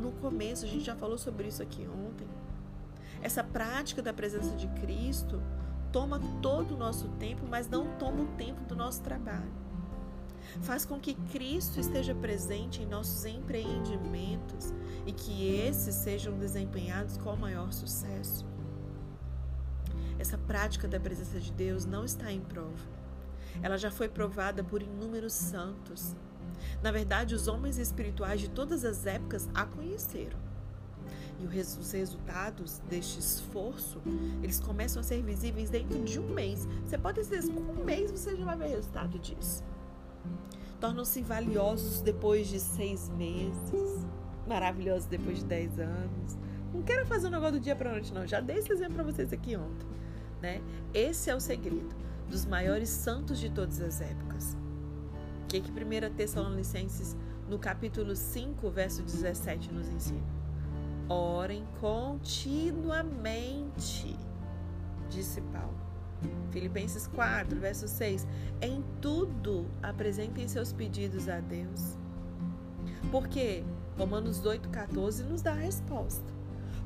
no 0.00 0.12
começo. 0.12 0.64
A 0.64 0.68
gente 0.68 0.84
já 0.84 0.94
falou 0.94 1.18
sobre 1.18 1.48
isso 1.48 1.60
aqui 1.60 1.88
ontem. 1.88 2.28
Essa 3.20 3.42
prática 3.42 4.00
da 4.00 4.12
presença 4.12 4.54
de 4.54 4.68
Cristo 4.80 5.42
toma 5.90 6.20
todo 6.40 6.76
o 6.76 6.78
nosso 6.78 7.08
tempo, 7.18 7.44
mas 7.50 7.68
não 7.68 7.84
toma 7.98 8.22
o 8.22 8.26
tempo 8.36 8.62
do 8.66 8.76
nosso 8.76 9.02
trabalho. 9.02 9.52
Faz 10.62 10.84
com 10.84 11.00
que 11.00 11.14
Cristo 11.14 11.80
esteja 11.80 12.14
presente 12.14 12.80
em 12.80 12.86
nossos 12.86 13.24
empreendimentos 13.24 14.72
e 15.04 15.10
que 15.10 15.48
esses 15.56 15.96
sejam 15.96 16.38
desempenhados 16.38 17.16
com 17.16 17.30
o 17.30 17.36
maior 17.36 17.72
sucesso. 17.72 18.53
Essa 20.24 20.38
prática 20.38 20.88
da 20.88 20.98
presença 20.98 21.38
de 21.38 21.52
Deus 21.52 21.84
não 21.84 22.04
está 22.04 22.32
em 22.32 22.40
prova 22.40 22.94
ela 23.62 23.76
já 23.78 23.90
foi 23.90 24.08
provada 24.08 24.62
por 24.62 24.82
inúmeros 24.82 25.32
santos. 25.32 26.14
Na 26.82 26.90
verdade, 26.90 27.34
os 27.34 27.48
homens 27.48 27.78
espirituais 27.78 28.40
de 28.40 28.50
todas 28.50 28.84
as 28.84 29.06
épocas 29.06 29.48
a 29.54 29.64
conheceram. 29.64 30.38
E 31.38 31.46
os 31.46 31.92
resultados 31.92 32.78
deste 32.88 33.18
esforço, 33.18 34.00
eles 34.42 34.60
começam 34.60 35.00
a 35.00 35.02
ser 35.02 35.22
visíveis 35.22 35.68
dentro 35.68 36.02
de 36.02 36.18
um 36.18 36.28
mês. 36.28 36.66
Você 36.84 36.96
pode 36.96 37.20
dizer, 37.20 37.42
com 37.52 37.60
um 37.60 37.84
mês 37.84 38.10
você 38.10 38.36
já 38.36 38.44
vai 38.44 38.56
ver 38.56 38.68
resultado 38.68 39.18
disso. 39.18 39.62
Tornam-se 40.80 41.22
valiosos 41.22 42.00
depois 42.00 42.46
de 42.46 42.60
seis 42.60 43.08
meses, 43.10 44.06
maravilhosos 44.46 45.06
depois 45.06 45.38
de 45.38 45.44
dez 45.44 45.78
anos. 45.78 46.38
Não 46.72 46.82
quero 46.82 47.06
fazer 47.06 47.26
um 47.28 47.30
negócio 47.30 47.54
do 47.54 47.60
dia 47.60 47.76
para 47.76 47.90
noite, 47.90 48.12
não. 48.12 48.26
Já 48.26 48.40
dei 48.40 48.58
esse 48.58 48.72
exemplo 48.72 48.94
para 48.94 49.04
vocês 49.04 49.32
aqui 49.32 49.56
ontem. 49.56 49.86
Né? 50.44 50.60
Esse 50.92 51.30
é 51.30 51.34
o 51.34 51.40
segredo 51.40 51.96
dos 52.28 52.44
maiores 52.44 52.90
santos 52.90 53.40
de 53.40 53.48
todas 53.48 53.80
as 53.80 54.02
épocas. 54.02 54.54
O 55.42 55.46
que, 55.48 55.58
que 55.58 55.70
1 55.70 55.74
Tessalonicenses, 56.14 57.16
no 57.48 57.58
capítulo 57.58 58.14
5, 58.14 58.70
verso 58.70 59.02
17, 59.02 59.72
nos 59.72 59.88
ensina? 59.88 60.20
Orem 61.08 61.64
continuamente, 61.80 64.14
disse 65.08 65.40
Paulo. 65.40 65.80
Filipenses 66.50 67.06
4, 67.06 67.58
verso 67.58 67.88
6. 67.88 68.26
Em 68.60 68.84
tudo 69.00 69.64
apresentem 69.82 70.46
seus 70.46 70.74
pedidos 70.74 71.26
a 71.26 71.40
Deus. 71.40 71.96
Porque 73.10 73.64
Romanos 73.96 74.44
8, 74.44 74.68
14 74.68 75.24
nos 75.24 75.40
dá 75.40 75.52
a 75.52 75.54
resposta. 75.54 76.33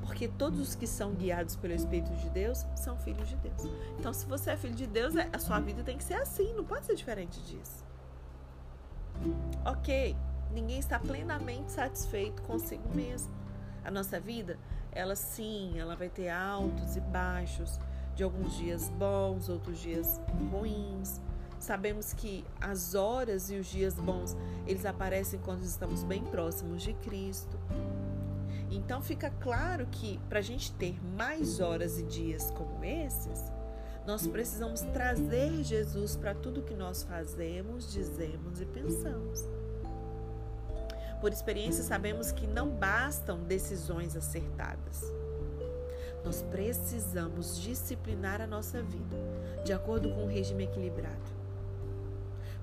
Porque 0.09 0.27
todos 0.27 0.59
os 0.59 0.75
que 0.75 0.87
são 0.87 1.13
guiados 1.13 1.55
pelo 1.55 1.75
Espírito 1.75 2.11
de 2.17 2.31
Deus 2.31 2.67
são 2.75 2.97
filhos 2.97 3.29
de 3.29 3.37
Deus. 3.37 3.63
Então, 3.99 4.11
se 4.11 4.25
você 4.25 4.53
é 4.53 4.57
filho 4.57 4.75
de 4.75 4.87
Deus, 4.87 5.15
é, 5.15 5.29
a 5.31 5.39
sua 5.39 5.61
vida 5.61 5.85
tem 5.85 5.99
que 5.99 6.03
ser 6.03 6.15
assim, 6.15 6.55
não 6.55 6.65
pode 6.65 6.87
ser 6.87 6.95
diferente 6.95 7.39
disso. 7.43 7.85
Ok, 9.67 10.17
ninguém 10.51 10.79
está 10.79 10.99
plenamente 10.99 11.73
satisfeito 11.73 12.41
consigo 12.43 12.89
mesmo. 12.95 13.31
A 13.85 13.91
nossa 13.91 14.19
vida, 14.19 14.59
ela 14.93 15.15
sim, 15.15 15.79
ela 15.79 15.95
vai 15.95 16.09
ter 16.09 16.31
altos 16.31 16.97
e 16.97 17.01
baixos, 17.01 17.79
de 18.17 18.23
alguns 18.25 18.57
dias 18.57 18.89
bons, 18.89 19.51
outros 19.51 19.79
dias 19.79 20.19
ruins. 20.51 21.21
Sabemos 21.61 22.15
que 22.15 22.47
as 22.61 22.95
horas 22.95 23.51
e 23.51 23.57
os 23.57 23.67
dias 23.67 23.95
bons, 23.95 24.35
eles 24.67 24.87
aparecem 24.87 25.39
quando 25.41 25.65
estamos 25.65 26.03
bem 26.03 26.25
próximos 26.25 26.83
de 26.83 26.95
Cristo. 26.95 27.59
Então 28.71 29.01
fica 29.01 29.31
claro 29.41 29.87
que 29.87 30.19
para 30.29 30.41
a 30.41 30.43
gente 30.43 30.73
ter 30.73 30.99
mais 31.17 31.61
horas 31.61 31.99
e 31.99 32.03
dias 32.03 32.51
como 32.51 32.85
esses, 32.85 33.51
nós 34.07 34.27
precisamos 34.27 34.81
trazer 34.81 35.63
Jesus 35.63 36.17
para 36.17 36.35
tudo 36.35 36.63
que 36.63 36.75
nós 36.75 37.03
fazemos, 37.03 37.93
dizemos 37.93 38.61
e 38.61 38.67
pensamos. 38.67 39.45
Por 41.21 41.33
experiência, 41.33 41.83
sabemos 41.83 42.31
que 42.31 42.47
não 42.47 42.69
bastam 42.69 43.43
decisões 43.43 44.17
acertadas. 44.17 45.03
Nós 46.25 46.43
precisamos 46.43 47.61
disciplinar 47.61 48.41
a 48.41 48.47
nossa 48.47 48.83
vida 48.83 49.17
de 49.65 49.73
acordo 49.73 50.11
com 50.11 50.25
um 50.25 50.29
regime 50.29 50.65
equilibrado. 50.65 51.38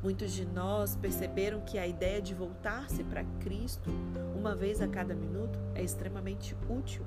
Muitos 0.03 0.31
de 0.31 0.45
nós 0.45 0.95
perceberam 0.95 1.61
que 1.61 1.79
a 1.79 1.87
ideia 1.87 2.21
de 2.21 2.33
voltar-se 2.33 3.03
para 3.03 3.23
Cristo 3.39 3.89
uma 4.35 4.55
vez 4.55 4.81
a 4.81 4.87
cada 4.87 5.15
minuto 5.15 5.59
é 5.73 5.83
extremamente 5.83 6.55
útil. 6.69 7.03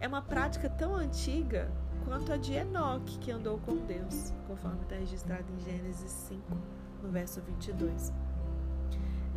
É 0.00 0.08
uma 0.08 0.20
prática 0.20 0.68
tão 0.68 0.94
antiga 0.94 1.70
quanto 2.04 2.32
a 2.32 2.36
de 2.36 2.54
Enoque, 2.54 3.18
que 3.18 3.30
andou 3.30 3.58
com 3.58 3.76
Deus, 3.76 4.32
conforme 4.46 4.82
está 4.82 4.96
registrado 4.96 5.44
em 5.52 5.60
Gênesis 5.60 6.10
5, 6.10 6.42
no 7.02 7.08
verso 7.10 7.40
22. 7.40 8.12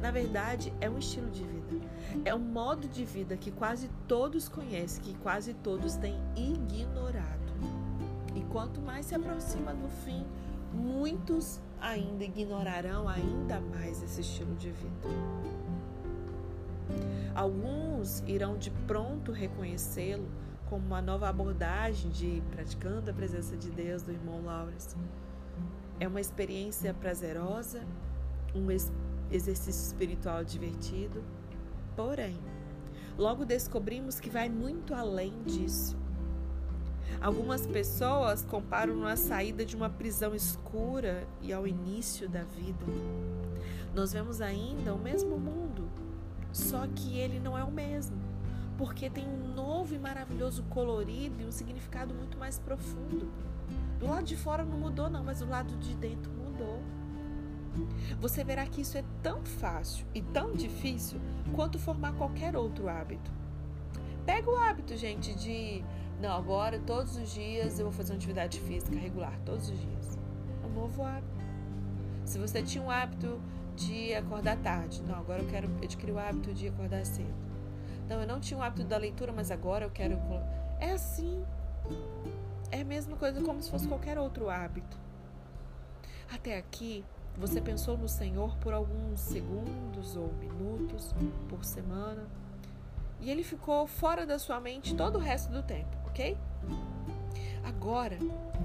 Na 0.02 0.12
verdade, 0.12 0.74
é 0.80 0.90
um 0.90 0.98
estilo 0.98 1.30
de 1.30 1.44
vida. 1.44 1.86
É 2.24 2.34
um 2.34 2.40
modo 2.40 2.88
de 2.88 3.04
vida 3.04 3.36
que 3.36 3.52
quase 3.52 3.90
todos 4.08 4.48
conhecem, 4.48 5.04
que 5.04 5.14
quase 5.16 5.54
todos 5.54 5.96
têm 5.96 6.18
ignorado. 6.36 7.54
E 8.36 8.42
quanto 8.46 8.82
mais 8.82 9.08
se 9.08 9.16
aproxima 9.16 9.74
do 9.74 9.90
fim, 10.06 10.26
muitos 10.80 11.62
ainda 11.80 12.24
ignorarão 12.24 13.08
ainda 13.08 13.60
mais 13.60 14.02
esse 14.02 14.22
estilo 14.22 14.56
de 14.56 14.72
vida. 14.72 15.08
Alguns 17.36 18.24
irão 18.26 18.58
de 18.58 18.72
pronto 18.72 19.32
reconhecê-lo 19.32 20.28
como 20.70 20.86
uma 20.86 21.02
nova 21.02 21.28
abordagem 21.28 22.12
de 22.12 22.44
praticando 22.52 23.10
a 23.10 23.14
presença 23.14 23.56
de 23.58 23.72
Deus 23.72 24.04
do 24.04 24.12
irmão 24.12 24.44
Lawrence. 24.44 24.96
É 26.00 26.08
uma 26.08 26.22
experiência 26.22 26.94
prazerosa, 26.94 27.84
um 28.56 28.70
exercício 29.32 29.88
espiritual 29.88 30.44
divertido, 30.44 31.24
porém, 31.96 32.40
logo 33.18 33.46
descobrimos 33.46 34.20
que 34.20 34.30
vai 34.30 34.50
muito 34.50 34.94
além 34.94 35.34
disso. 35.44 35.98
Algumas 37.22 37.68
pessoas 37.68 38.44
comparam 38.44 39.06
a 39.06 39.16
saída 39.16 39.66
de 39.66 39.76
uma 39.76 39.90
prisão 39.90 40.34
escura 40.34 41.28
e 41.42 41.52
ao 41.52 41.68
início 41.68 42.30
da 42.30 42.44
vida. 42.44 42.86
Nós 43.94 44.14
vemos 44.14 44.40
ainda 44.40 44.94
o 44.94 45.00
mesmo 45.00 45.38
mundo, 45.38 45.90
só 46.54 46.88
que 46.88 47.18
ele 47.18 47.40
não 47.40 47.58
é 47.58 47.64
o 47.64 47.72
mesmo, 47.72 48.18
porque 48.78 49.10
tem 49.10 49.28
um 49.28 49.54
novo 49.54 49.94
e 49.94 50.00
maravilhoso 50.00 50.64
colorido 50.64 51.42
e 51.42 51.46
um 51.46 51.52
significado 51.52 52.14
muito 52.14 52.38
mais 52.38 52.58
profundo. 52.58 53.30
Do 54.00 54.08
lado 54.08 54.24
de 54.24 54.38
fora 54.38 54.64
não 54.64 54.78
mudou, 54.78 55.10
não, 55.10 55.24
mas 55.24 55.40
do 55.40 55.50
lado 55.50 55.76
de 55.78 55.94
dentro 55.96 56.32
mudou. 56.32 56.82
Você 58.20 58.44
verá 58.44 58.66
que 58.66 58.82
isso 58.82 58.98
é 58.98 59.04
tão 59.22 59.44
fácil 59.44 60.06
e 60.14 60.22
tão 60.22 60.54
difícil 60.54 61.20
quanto 61.54 61.78
formar 61.78 62.14
qualquer 62.14 62.56
outro 62.56 62.88
hábito. 62.88 63.32
Pega 64.26 64.50
o 64.50 64.56
hábito, 64.56 64.96
gente, 64.96 65.34
de 65.36 65.84
não, 66.20 66.36
agora 66.36 66.80
todos 66.80 67.16
os 67.16 67.32
dias 67.32 67.80
eu 67.80 67.86
vou 67.86 67.94
fazer 67.94 68.12
uma 68.12 68.18
atividade 68.18 68.60
física 68.60 68.98
regular, 68.98 69.40
todos 69.46 69.70
os 69.70 69.80
dias. 69.80 70.20
É 70.62 70.68
um 70.68 70.74
novo 70.74 71.04
hábito. 71.04 71.40
Se 72.26 72.38
você 72.38 72.62
tinha 72.62 72.84
um 72.84 72.92
hábito 72.92 73.42
de 73.76 74.14
acordar 74.14 74.58
tarde, 74.58 75.02
não, 75.04 75.16
agora 75.16 75.42
eu 75.42 75.48
quero 75.48 75.70
adquirir 75.82 76.12
o 76.12 76.20
hábito 76.20 76.54
de 76.54 76.68
acordar 76.68 77.06
cedo. 77.06 77.34
Não, 78.10 78.20
eu 78.20 78.28
não 78.28 78.40
tinha 78.40 78.60
o 78.60 78.62
hábito 78.62 78.84
da 78.84 78.98
leitura, 78.98 79.32
mas 79.32 79.50
agora 79.50 79.86
eu 79.86 79.90
quero. 79.90 80.20
É 80.80 80.92
assim. 80.92 81.44
É 82.70 82.82
a 82.82 82.86
mesma 82.86 83.16
coisa 83.16 83.42
como 83.42 83.62
se 83.62 83.72
fosse 83.72 83.88
qualquer 83.88 84.18
outro 84.18 84.50
hábito. 84.50 84.98
Até 86.32 86.58
aqui, 86.58 87.04
você 87.38 87.62
pensou 87.62 87.98
no 87.98 88.10
Senhor 88.10 88.58
por 88.58 88.74
alguns 88.74 89.22
segundos 89.22 90.18
ou 90.18 90.34
minutos 90.34 91.16
por 91.48 91.64
semana 91.64 92.28
e 93.22 93.30
ele 93.30 93.44
ficou 93.44 93.86
fora 93.86 94.26
da 94.26 94.40
sua 94.40 94.60
mente 94.60 94.96
todo 94.96 95.18
o 95.18 95.20
resto 95.20 95.52
do 95.52 95.62
tempo, 95.62 95.98
ok? 96.10 96.38
Agora 97.64 98.18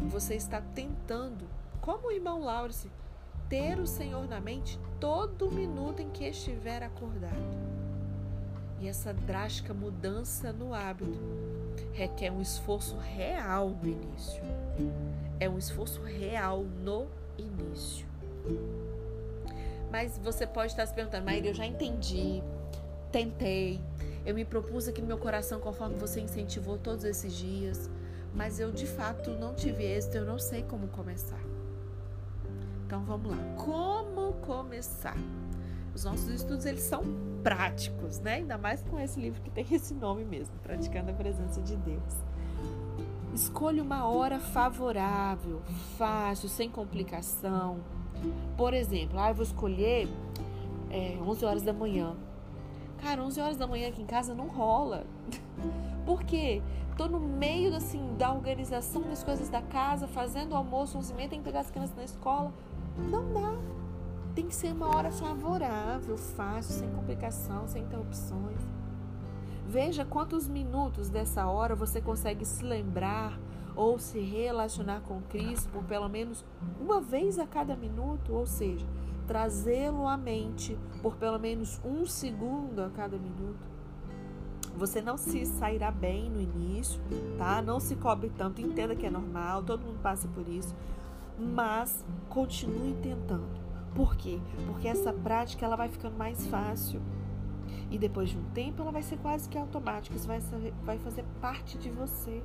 você 0.08 0.34
está 0.34 0.60
tentando, 0.74 1.46
como 1.80 2.08
o 2.08 2.12
irmão 2.12 2.40
Laurence, 2.40 2.90
ter 3.48 3.78
o 3.78 3.86
Senhor 3.86 4.26
na 4.28 4.40
mente 4.40 4.78
todo 4.98 5.50
minuto 5.50 6.00
em 6.00 6.10
que 6.10 6.24
estiver 6.24 6.82
acordado. 6.82 7.74
E 8.80 8.88
essa 8.88 9.14
drástica 9.14 9.72
mudança 9.72 10.52
no 10.52 10.74
hábito 10.74 11.18
requer 11.92 12.30
um 12.30 12.40
esforço 12.40 12.96
real 12.96 13.70
no 13.70 13.88
início. 13.88 14.42
É 15.38 15.48
um 15.48 15.58
esforço 15.58 16.02
real 16.02 16.64
no 16.82 17.06
início. 17.38 18.06
Mas 19.90 20.18
você 20.18 20.46
pode 20.46 20.72
estar 20.72 20.86
se 20.86 20.92
perguntando, 20.92 21.24
Maíra, 21.24 21.46
eu 21.46 21.54
já 21.54 21.64
entendi, 21.64 22.42
tentei, 23.12 23.80
eu 24.24 24.34
me 24.34 24.44
propus 24.44 24.88
aqui 24.88 25.00
no 25.00 25.06
meu 25.06 25.18
coração 25.18 25.60
conforme 25.60 25.96
você 25.96 26.20
incentivou 26.20 26.78
todos 26.78 27.04
esses 27.04 27.32
dias, 27.34 27.90
mas 28.34 28.58
eu 28.58 28.72
de 28.72 28.86
fato 28.86 29.30
não 29.32 29.54
tive 29.54 29.84
êxito, 29.84 30.16
eu 30.16 30.24
não 30.24 30.38
sei 30.38 30.62
como 30.62 30.88
começar. 30.88 31.40
Então 32.86 33.04
vamos 33.04 33.30
lá. 33.30 33.38
Como 33.56 34.32
começar? 34.34 35.16
Os 35.94 36.04
nossos 36.04 36.28
estudos 36.28 36.66
eles 36.66 36.82
são 36.82 37.02
práticos, 37.42 38.18
né? 38.20 38.36
Ainda 38.36 38.58
mais 38.58 38.82
com 38.82 38.98
esse 38.98 39.20
livro 39.20 39.40
que 39.42 39.50
tem 39.50 39.66
esse 39.70 39.94
nome 39.94 40.24
mesmo, 40.24 40.54
praticando 40.62 41.10
a 41.10 41.14
presença 41.14 41.60
de 41.60 41.76
Deus. 41.76 42.14
Escolha 43.34 43.82
uma 43.82 44.06
hora 44.06 44.38
favorável, 44.38 45.60
fácil, 45.98 46.48
sem 46.48 46.70
complicação. 46.70 47.78
Por 48.56 48.72
exemplo, 48.72 49.18
ah, 49.18 49.30
eu 49.30 49.34
vou 49.34 49.44
escolher 49.44 50.08
é, 50.90 51.18
11 51.20 51.44
horas 51.44 51.62
da 51.62 51.72
manhã. 51.72 52.16
Cara, 53.04 53.22
11 53.22 53.38
horas 53.38 53.56
da 53.58 53.66
manhã 53.66 53.88
aqui 53.88 54.00
em 54.00 54.06
casa 54.06 54.34
não 54.34 54.48
rola. 54.48 55.04
Por 56.06 56.24
quê? 56.24 56.62
Tô 56.96 57.06
no 57.06 57.20
meio 57.20 57.76
assim, 57.76 58.14
da 58.16 58.32
organização 58.32 59.02
das 59.02 59.22
coisas 59.22 59.50
da 59.50 59.60
casa, 59.60 60.08
fazendo 60.08 60.56
almoço, 60.56 60.96
11 60.96 61.12
e 61.12 61.14
meia, 61.14 61.28
tem 61.28 61.38
que 61.40 61.44
pegar 61.44 61.60
as 61.60 61.70
crianças 61.70 61.94
na 61.94 62.02
escola. 62.02 62.50
Não 62.96 63.30
dá. 63.30 63.58
Tem 64.34 64.46
que 64.46 64.54
ser 64.54 64.72
uma 64.72 64.96
hora 64.96 65.10
favorável, 65.10 66.16
fácil, 66.16 66.72
sem 66.72 66.90
complicação, 66.92 67.68
sem 67.68 67.82
interrupções. 67.82 68.58
Veja 69.66 70.06
quantos 70.06 70.48
minutos 70.48 71.10
dessa 71.10 71.46
hora 71.46 71.74
você 71.74 72.00
consegue 72.00 72.46
se 72.46 72.64
lembrar 72.64 73.38
ou 73.76 73.98
se 73.98 74.18
relacionar 74.18 75.02
com 75.02 75.20
Cristo 75.28 75.68
por 75.68 75.84
pelo 75.84 76.08
menos 76.08 76.42
uma 76.80 77.02
vez 77.02 77.38
a 77.38 77.46
cada 77.46 77.76
minuto, 77.76 78.32
ou 78.32 78.46
seja, 78.46 78.86
trazê-lo 79.26 80.06
à 80.06 80.16
mente 80.16 80.78
por 81.02 81.16
pelo 81.16 81.38
menos 81.38 81.80
um 81.84 82.06
segundo 82.06 82.80
a 82.80 82.90
cada 82.90 83.16
minuto. 83.18 83.74
Você 84.76 85.00
não 85.00 85.16
se 85.16 85.46
sairá 85.46 85.90
bem 85.90 86.28
no 86.28 86.40
início, 86.40 87.00
tá? 87.38 87.62
Não 87.62 87.78
se 87.78 87.94
cobre 87.94 88.30
tanto, 88.36 88.60
entenda 88.60 88.96
que 88.96 89.06
é 89.06 89.10
normal, 89.10 89.62
todo 89.62 89.86
mundo 89.86 90.00
passa 90.02 90.26
por 90.28 90.48
isso, 90.48 90.74
mas 91.38 92.04
continue 92.28 92.94
tentando. 93.00 93.46
Por 93.94 94.16
quê? 94.16 94.40
Porque 94.66 94.88
essa 94.88 95.12
prática 95.12 95.64
ela 95.64 95.76
vai 95.76 95.88
ficando 95.88 96.16
mais 96.16 96.46
fácil. 96.48 97.00
E 97.90 97.98
depois 97.98 98.30
de 98.30 98.36
um 98.36 98.44
tempo 98.50 98.82
ela 98.82 98.90
vai 98.90 99.02
ser 99.02 99.16
quase 99.18 99.48
que 99.48 99.56
automática, 99.56 100.16
isso 100.16 100.26
vai, 100.26 100.40
vai 100.82 100.98
fazer 100.98 101.24
parte 101.40 101.78
de 101.78 101.90
você. 101.90 102.42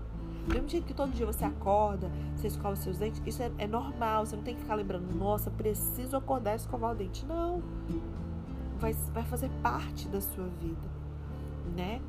Do 0.49 0.55
mesmo 0.55 0.67
jeito 0.67 0.87
que 0.87 0.95
todo 0.95 1.11
dia 1.11 1.27
você 1.27 1.45
acorda, 1.45 2.11
você 2.35 2.47
escova 2.47 2.75
seus 2.75 2.97
dentes, 2.97 3.21
isso 3.23 3.43
é, 3.43 3.51
é 3.59 3.67
normal, 3.67 4.25
você 4.25 4.35
não 4.35 4.41
tem 4.41 4.55
que 4.55 4.61
ficar 4.61 4.73
lembrando, 4.73 5.15
nossa, 5.15 5.51
preciso 5.51 6.17
acordar 6.17 6.53
e 6.53 6.55
escovar 6.55 6.91
o 6.93 6.95
dente. 6.95 7.23
Não. 7.23 7.61
Vai, 8.79 8.93
vai 9.13 9.23
fazer 9.25 9.51
parte 9.61 10.07
da 10.07 10.19
sua 10.19 10.47
vida, 10.59 10.89
né? 11.77 12.01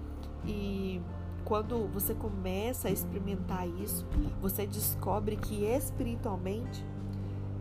E 0.47 1.03
quando 1.45 1.87
você 1.89 2.15
começa 2.15 2.89
a 2.89 2.91
experimentar 2.91 3.69
isso, 3.69 4.07
você 4.41 4.67
descobre 4.67 5.37
que 5.37 5.67
espiritualmente 5.67 6.83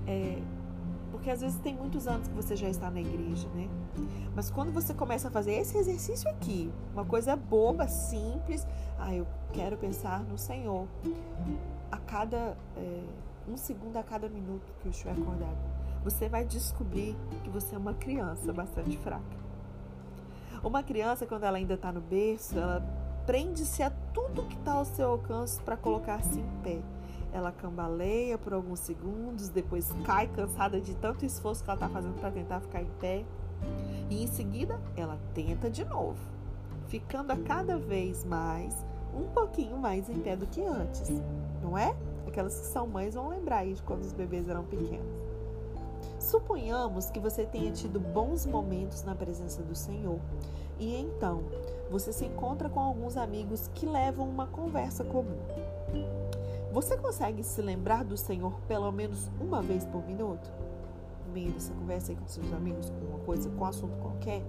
é, 0.08 0.42
porque 1.20 1.32
às 1.32 1.42
vezes 1.42 1.60
tem 1.60 1.76
muitos 1.76 2.08
anos 2.08 2.30
que 2.30 2.34
você 2.34 2.56
já 2.56 2.70
está 2.70 2.90
na 2.90 3.02
igreja, 3.02 3.46
né? 3.50 3.68
Mas 4.34 4.50
quando 4.50 4.72
você 4.72 4.94
começa 4.94 5.28
a 5.28 5.32
fazer 5.32 5.52
esse 5.52 5.78
exercício 5.78 6.30
aqui, 6.30 6.72
uma 6.94 7.04
coisa 7.04 7.36
boba, 7.36 7.90
simples, 7.90 8.66
ah, 8.98 9.14
eu 9.14 9.28
quero 9.52 9.76
pensar 9.76 10.24
no 10.24 10.38
Senhor. 10.38 10.88
A 11.92 11.98
cada 11.98 12.56
é, 12.78 13.04
um 13.50 13.58
segundo 13.58 13.98
a 13.98 14.04
cada 14.04 14.30
minuto 14.30 14.72
que 14.82 14.88
eu 14.88 14.92
estiver 14.92 15.12
acordado, 15.12 15.58
você 16.06 16.30
vai 16.30 16.46
descobrir 16.46 17.18
que 17.44 17.50
você 17.50 17.76
é 17.76 17.78
uma 17.78 17.94
criança 17.94 18.54
bastante 18.54 18.98
fraca. 18.98 19.38
Uma 20.64 20.84
criança, 20.84 21.26
quando 21.26 21.44
ela 21.44 21.58
ainda 21.58 21.74
está 21.74 21.92
no 21.92 22.00
berço, 22.00 22.58
ela 22.58 22.82
prende-se 23.26 23.84
a 23.84 23.92
tudo 24.14 24.46
que 24.46 24.56
está 24.56 24.72
ao 24.72 24.86
seu 24.86 25.10
alcance 25.10 25.62
para 25.64 25.76
colocar-se 25.76 26.40
em 26.40 26.50
pé. 26.64 26.80
Ela 27.32 27.52
cambaleia 27.52 28.38
por 28.38 28.54
alguns 28.54 28.80
segundos, 28.80 29.50
depois 29.50 29.92
cai 30.04 30.28
cansada 30.28 30.82
de 30.82 30.96
tanto 30.96 31.26
esforço 31.26 31.64
que 31.64 31.70
ela 31.70 31.78
está 31.78 31.90
fazendo 31.90 32.20
para 32.20 32.32
tentar 32.32 32.60
ficar 32.60 32.82
em 32.82 32.90
pé. 33.00 33.26
E 34.10 34.24
em 34.24 34.28
seguida, 34.28 34.80
ela 34.96 35.20
tenta 35.34 35.70
de 35.70 35.86
novo, 35.86 36.18
ficando 36.88 37.32
a 37.32 37.38
cada 37.38 37.78
vez 37.78 38.26
mais 38.26 38.76
um 39.14 39.28
pouquinho 39.28 39.78
mais 39.78 40.10
em 40.10 40.20
pé 40.20 40.36
do 40.36 40.48
que 40.48 40.64
antes, 40.64 41.10
não 41.62 41.78
é? 41.78 41.96
Aquelas 42.28 42.60
que 42.60 42.66
são 42.68 42.88
mães 42.88 43.16
vão 43.16 43.30
lembrar 43.30 43.60
aí 43.60 43.74
de 43.74 43.82
quando 43.84 44.02
os 44.02 44.14
bebês 44.14 44.48
eram 44.48 44.64
pequenos. 44.64 45.30
Suponhamos 46.20 47.10
que 47.10 47.20
você 47.20 47.46
tenha 47.46 47.72
tido 47.72 48.00
bons 48.00 48.46
momentos 48.46 49.04
na 49.04 49.16
presença 49.16 49.62
do 49.62 49.76
Senhor 49.76 50.20
e 50.78 50.96
então 50.96 51.44
você 51.90 52.14
se 52.14 52.26
encontra 52.26 52.70
com 52.70 52.80
alguns 52.80 53.18
amigos 53.18 53.70
que 53.74 53.86
levam 53.86 54.28
uma 54.28 54.48
conversa 54.48 55.04
comum. 55.04 55.40
Você 56.80 56.96
consegue 56.96 57.44
se 57.44 57.62
lembrar 57.62 58.06
do 58.06 58.16
Senhor 58.16 58.54
pelo 58.66 58.90
menos 58.90 59.30
uma 59.38 59.62
vez 59.62 59.86
por 59.86 60.02
minuto? 60.08 60.50
No 61.28 61.34
meio 61.34 61.52
dessa 61.52 61.74
conversa 61.74 62.14
aí 62.14 62.16
com 62.16 62.26
seus 62.26 62.54
amigos, 62.54 62.90
com 62.90 63.06
uma 63.06 63.20
coisa, 63.26 63.50
com 63.50 63.66
um 63.66 63.68
assunto 63.68 63.98
qualquer? 63.98 64.42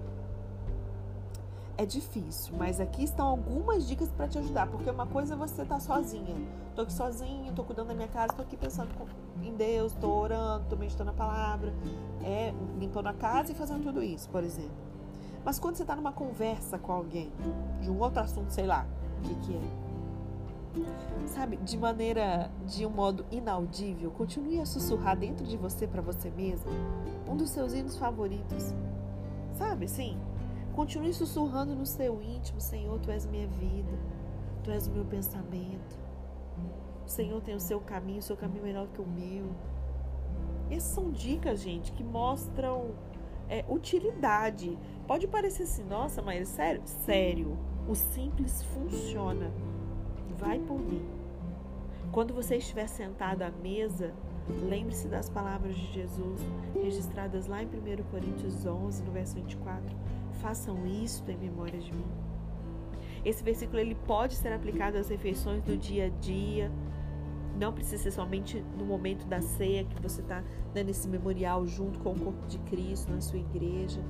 É 1.77 1.85
difícil, 1.85 2.55
mas 2.57 2.81
aqui 2.81 3.03
estão 3.03 3.27
algumas 3.27 3.85
dicas 3.85 4.09
para 4.12 4.29
te 4.29 4.38
ajudar, 4.38 4.69
porque 4.69 4.88
uma 4.88 5.09
coisa 5.09 5.35
é 5.35 5.37
você 5.37 5.62
estar 5.62 5.75
tá 5.75 5.81
sozinha. 5.81 6.37
Tô 6.77 6.83
aqui 6.83 6.93
sozinha, 6.93 7.53
tô 7.53 7.64
cuidando 7.64 7.88
da 7.88 7.95
minha 7.95 8.07
casa, 8.07 8.33
tô 8.33 8.43
aqui 8.43 8.57
pensando 8.57 8.90
em 9.43 9.53
Deus, 9.57 9.93
tô 9.95 10.09
orando, 10.12 10.66
tô 10.69 10.77
meditando 10.77 11.11
a 11.11 11.14
palavra, 11.14 11.75
é, 12.23 12.55
limpando 12.79 13.09
a 13.09 13.12
casa 13.12 13.51
e 13.51 13.57
fazendo 13.57 13.83
tudo 13.83 14.05
isso, 14.05 14.29
por 14.29 14.45
exemplo. 14.45 14.71
Mas 15.45 15.59
quando 15.59 15.75
você 15.75 15.83
está 15.83 15.97
numa 15.97 16.12
conversa 16.12 16.79
com 16.79 16.93
alguém 16.93 17.33
de 17.81 17.90
um 17.90 17.99
outro 17.99 18.23
assunto, 18.23 18.51
sei 18.53 18.69
lá, 18.69 18.87
o 19.19 19.23
que, 19.23 19.35
que 19.35 19.57
é? 19.57 19.89
Sabe, 21.26 21.56
de 21.56 21.76
maneira, 21.76 22.50
de 22.66 22.87
um 22.87 22.90
modo 22.90 23.24
inaudível, 23.30 24.11
continue 24.11 24.61
a 24.61 24.66
sussurrar 24.66 25.16
dentro 25.16 25.46
de 25.46 25.56
você 25.56 25.87
para 25.87 26.02
você 26.02 26.30
mesmo 26.30 26.70
um 27.28 27.37
dos 27.37 27.50
seus 27.50 27.72
hinos 27.72 27.96
favoritos. 27.96 28.74
Sabe, 29.54 29.88
sim? 29.88 30.18
Continue 30.74 31.12
sussurrando 31.12 31.74
no 31.74 31.85
seu 31.85 32.22
íntimo, 32.22 32.61
Senhor, 32.61 32.98
tu 33.00 33.11
és 33.11 33.26
minha 33.26 33.46
vida, 33.46 33.98
tu 34.62 34.70
és 34.70 34.87
o 34.87 34.90
meu 34.90 35.04
pensamento. 35.04 35.98
O 37.04 37.09
Senhor 37.09 37.40
tem 37.42 37.54
o 37.54 37.61
seu 37.61 37.80
caminho, 37.80 38.20
o 38.20 38.22
seu 38.22 38.37
caminho 38.37 38.62
é 38.62 38.66
melhor 38.66 38.87
que 38.88 39.00
o 39.00 39.06
meu. 39.06 39.50
Essas 40.70 40.94
são 40.94 41.11
dicas, 41.11 41.61
gente, 41.61 41.90
que 41.92 42.04
mostram 42.04 42.92
é, 43.48 43.64
utilidade. 43.68 44.78
Pode 45.06 45.26
parecer 45.26 45.64
assim, 45.64 45.83
nossa, 45.85 46.22
mas 46.22 46.48
sério? 46.48 46.83
Sério. 46.85 47.59
O 47.88 47.94
simples 47.94 48.62
funciona 48.62 49.50
vai 50.40 50.59
por 50.59 50.81
mim. 50.81 51.07
Quando 52.11 52.35
você 52.35 52.57
estiver 52.57 52.88
sentado 52.88 53.42
à 53.42 53.50
mesa, 53.50 54.12
lembre-se 54.68 55.07
das 55.07 55.29
palavras 55.29 55.76
de 55.76 55.92
Jesus 55.92 56.40
registradas 56.83 57.46
lá 57.46 57.62
em 57.62 57.66
1 57.66 57.70
Coríntios 58.11 58.66
11, 58.66 59.03
no 59.05 59.12
verso 59.12 59.35
24. 59.37 59.96
Façam 60.40 60.87
isto 60.87 61.31
em 61.31 61.37
memória 61.37 61.79
de 61.79 61.92
mim. 61.92 62.11
Esse 63.24 63.44
versículo 63.44 63.79
ele 63.79 63.94
pode 63.94 64.35
ser 64.35 64.53
aplicado 64.53 64.96
às 64.96 65.11
refeições 65.11 65.62
do 65.62 65.76
dia 65.76 66.07
a 66.07 66.09
dia. 66.09 66.72
Não 67.59 67.72
precisa 67.72 68.03
ser 68.03 68.11
somente 68.11 68.64
no 68.79 68.87
momento 68.87 69.26
da 69.26 69.42
ceia 69.42 69.85
que 69.85 70.03
você 70.03 70.22
está 70.22 70.42
dando 70.72 70.88
esse 70.88 71.07
memorial 71.07 71.66
junto 71.66 71.98
com 72.00 72.12
o 72.12 72.18
corpo 72.18 72.46
de 72.46 72.59
Cristo 72.61 73.12
na 73.12 73.20
sua 73.20 73.38
igreja. 73.38 74.00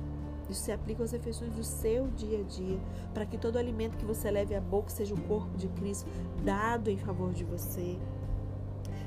Isso 0.51 0.63
se 0.63 0.71
aplica 0.71 1.01
às 1.01 1.11
refeições 1.13 1.53
do 1.53 1.63
seu 1.63 2.07
dia 2.09 2.41
a 2.41 2.43
dia, 2.43 2.77
para 3.13 3.25
que 3.25 3.37
todo 3.37 3.57
alimento 3.57 3.97
que 3.97 4.05
você 4.05 4.29
leve 4.29 4.53
à 4.53 4.59
boca 4.59 4.89
seja 4.89 5.15
o 5.15 5.21
corpo 5.21 5.57
de 5.57 5.69
Cristo 5.69 6.09
dado 6.43 6.89
em 6.89 6.97
favor 6.97 7.31
de 7.31 7.45
você. 7.45 7.97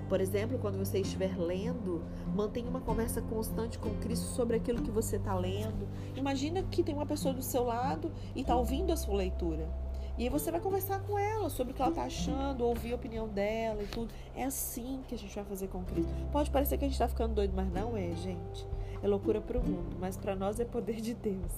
Por 0.09 0.21
exemplo, 0.21 0.59
quando 0.59 0.79
você 0.79 1.01
estiver 1.01 1.37
lendo, 1.39 2.03
mantenha 2.35 2.69
uma 2.69 2.81
conversa 2.81 3.21
constante 3.23 3.79
com 3.79 3.91
Cristo 3.97 4.27
sobre 4.27 4.57
aquilo 4.57 4.83
que 4.83 4.91
você 4.91 5.17
está 5.17 5.35
lendo. 5.35 5.87
Imagina 6.17 6.63
que 6.63 6.83
tem 6.83 6.95
uma 6.95 7.07
pessoa 7.07 7.35
do 7.35 7.43
seu 7.43 7.65
lado 7.65 8.11
e 8.35 8.41
está 8.41 8.57
ouvindo 8.57 8.93
a 8.93 8.97
sua 8.97 9.15
leitura. 9.15 9.69
E 10.17 10.23
aí 10.23 10.29
você 10.29 10.51
vai 10.51 10.61
conversar 10.61 11.01
com 11.01 11.19
ela 11.19 11.51
sobre 11.51 11.73
o 11.73 11.77
que 11.77 11.83
ela 11.83 11.91
está 11.91 12.05
achando, 12.05 12.65
ouvir 12.65 12.93
a 12.93 12.97
opinião 12.97 13.29
dela 13.29 13.83
e 13.83 13.87
tudo. 13.87 14.15
É 14.35 14.45
assim 14.45 15.03
que 15.09 15.15
a 15.15 15.19
gente 15.19 15.35
vai 15.35 15.45
fazer 15.45 15.69
com 15.69 15.83
Cristo. 15.85 16.13
Pode 16.31 16.51
parecer 16.51 16.79
que 16.79 16.85
a 16.85 16.89
gente 16.89 16.95
está 16.95 17.09
ficando 17.09 17.35
doido, 17.35 17.53
mas 17.55 17.71
não 17.73 17.97
é, 17.97 18.15
gente. 18.15 18.67
É 19.05 19.07
loucura 19.07 19.39
para 19.39 19.59
o 19.59 19.63
mundo, 19.63 19.99
mas 20.01 20.17
para 20.17 20.35
nós 20.35 20.59
é 20.59 20.65
poder 20.65 20.99
de 20.99 21.13
Deus. 21.13 21.53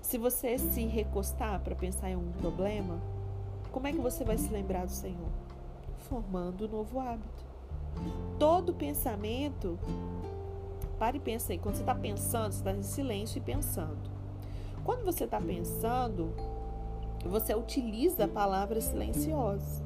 Se 0.00 0.16
você 0.16 0.56
se 0.58 0.86
recostar 0.86 1.58
para 1.58 1.74
pensar 1.74 2.08
em 2.08 2.14
um 2.14 2.30
problema, 2.30 3.00
como 3.72 3.88
é 3.88 3.92
que 3.92 3.98
você 3.98 4.22
vai 4.22 4.38
se 4.38 4.48
lembrar 4.48 4.86
do 4.86 4.92
Senhor? 4.92 5.28
Formando 6.08 6.66
um 6.66 6.70
novo 6.70 7.00
hábito. 7.00 7.44
Todo 8.38 8.72
pensamento, 8.72 9.76
pare 11.00 11.18
e 11.18 11.20
pensa 11.20 11.52
aí. 11.52 11.58
Quando 11.58 11.74
você 11.74 11.82
está 11.82 11.96
pensando, 11.96 12.52
você 12.52 12.58
está 12.58 12.72
em 12.74 12.82
silêncio 12.84 13.38
e 13.38 13.40
pensando. 13.40 14.08
Quando 14.84 15.04
você 15.04 15.24
está 15.24 15.40
pensando, 15.40 16.32
você 17.24 17.56
utiliza 17.56 18.28
palavras 18.28 18.84
silenciosas. 18.84 19.82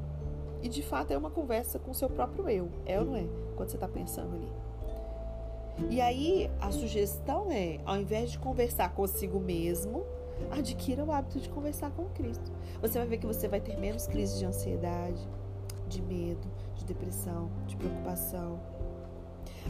E 0.63 0.69
de 0.69 0.83
fato 0.83 1.11
é 1.11 1.17
uma 1.17 1.31
conversa 1.31 1.79
com 1.79 1.93
o 1.93 1.95
seu 1.95 2.11
próprio 2.11 2.51
eu. 2.51 2.69
É 2.85 3.01
ou 3.01 3.07
não 3.07 3.17
é? 3.17 3.25
Quando 3.57 3.71
você 3.71 3.77
está 3.79 3.89
pensando 3.89 4.35
ali. 4.35 4.74
E 5.91 6.01
aí 6.01 6.51
a 6.61 6.71
sugestão 6.71 7.51
é, 7.51 7.81
ao 7.85 7.97
invés 7.97 8.31
de 8.31 8.39
conversar 8.39 8.95
consigo 8.95 9.41
mesmo, 9.41 10.05
adquira 10.51 11.05
o 11.05 11.13
hábito 11.13 11.41
de 11.41 11.49
conversar 11.49 11.91
com 11.91 12.05
Cristo. 12.11 12.53
Você 12.81 12.99
vai 12.99 13.07
ver 13.07 13.19
que 13.19 13.27
você 13.27 13.49
vai 13.49 13.61
ter 13.61 13.77
menos 13.77 14.07
crises 14.07 14.39
de 14.39 14.47
ansiedade, 14.47 15.29
de 15.89 16.01
medo, 16.03 16.49
de 16.77 16.85
depressão, 16.85 17.51
de 17.67 17.77
preocupação. 17.77 18.61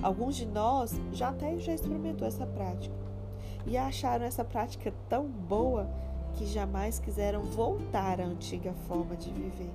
Alguns 0.03 0.37
de 0.37 0.47
nós 0.47 0.93
já 1.13 1.29
até 1.29 1.59
já 1.59 1.73
experimentou 1.73 2.27
essa 2.27 2.47
prática 2.47 2.95
e 3.67 3.77
acharam 3.77 4.25
essa 4.25 4.45
prática 4.45 4.93
tão 5.09 5.27
boa 5.27 5.89
que 6.35 6.47
jamais 6.47 6.99
quiseram 6.99 7.43
voltar 7.43 8.21
à 8.21 8.25
antiga 8.25 8.73
forma 8.87 9.17
de 9.17 9.33
viver. 9.33 9.71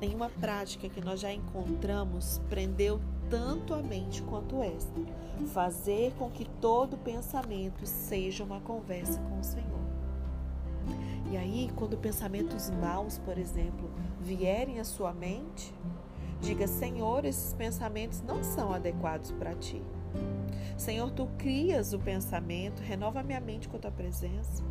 Nenhuma 0.00 0.28
prática 0.28 0.88
que 0.88 1.00
nós 1.00 1.20
já 1.20 1.32
encontramos 1.32 2.40
prendeu 2.48 3.00
tanto 3.30 3.74
a 3.74 3.82
mente 3.82 4.22
quanto 4.22 4.62
esta, 4.62 5.00
fazer 5.52 6.12
com 6.18 6.30
que 6.30 6.44
todo 6.44 6.96
pensamento 6.98 7.86
seja 7.86 8.44
uma 8.44 8.60
conversa 8.60 9.20
com 9.20 9.38
o 9.38 9.44
Senhor. 9.44 9.68
E 11.30 11.36
aí, 11.36 11.70
quando 11.76 11.96
pensamentos 11.96 12.70
maus, 12.70 13.18
por 13.18 13.36
exemplo, 13.36 13.90
vierem 14.20 14.80
à 14.80 14.84
sua 14.84 15.12
mente, 15.12 15.74
diga: 16.40 16.66
Senhor, 16.66 17.24
esses 17.24 17.52
pensamentos 17.52 18.22
não 18.22 18.42
são 18.42 18.72
adequados 18.72 19.30
para 19.32 19.54
ti. 19.54 19.82
Senhor, 20.76 21.10
tu 21.10 21.28
crias 21.36 21.92
o 21.92 21.98
pensamento, 21.98 22.80
renova 22.80 23.22
minha 23.22 23.40
mente 23.40 23.68
com 23.68 23.76
a 23.76 23.80
tua 23.80 23.90
presença. 23.90 24.62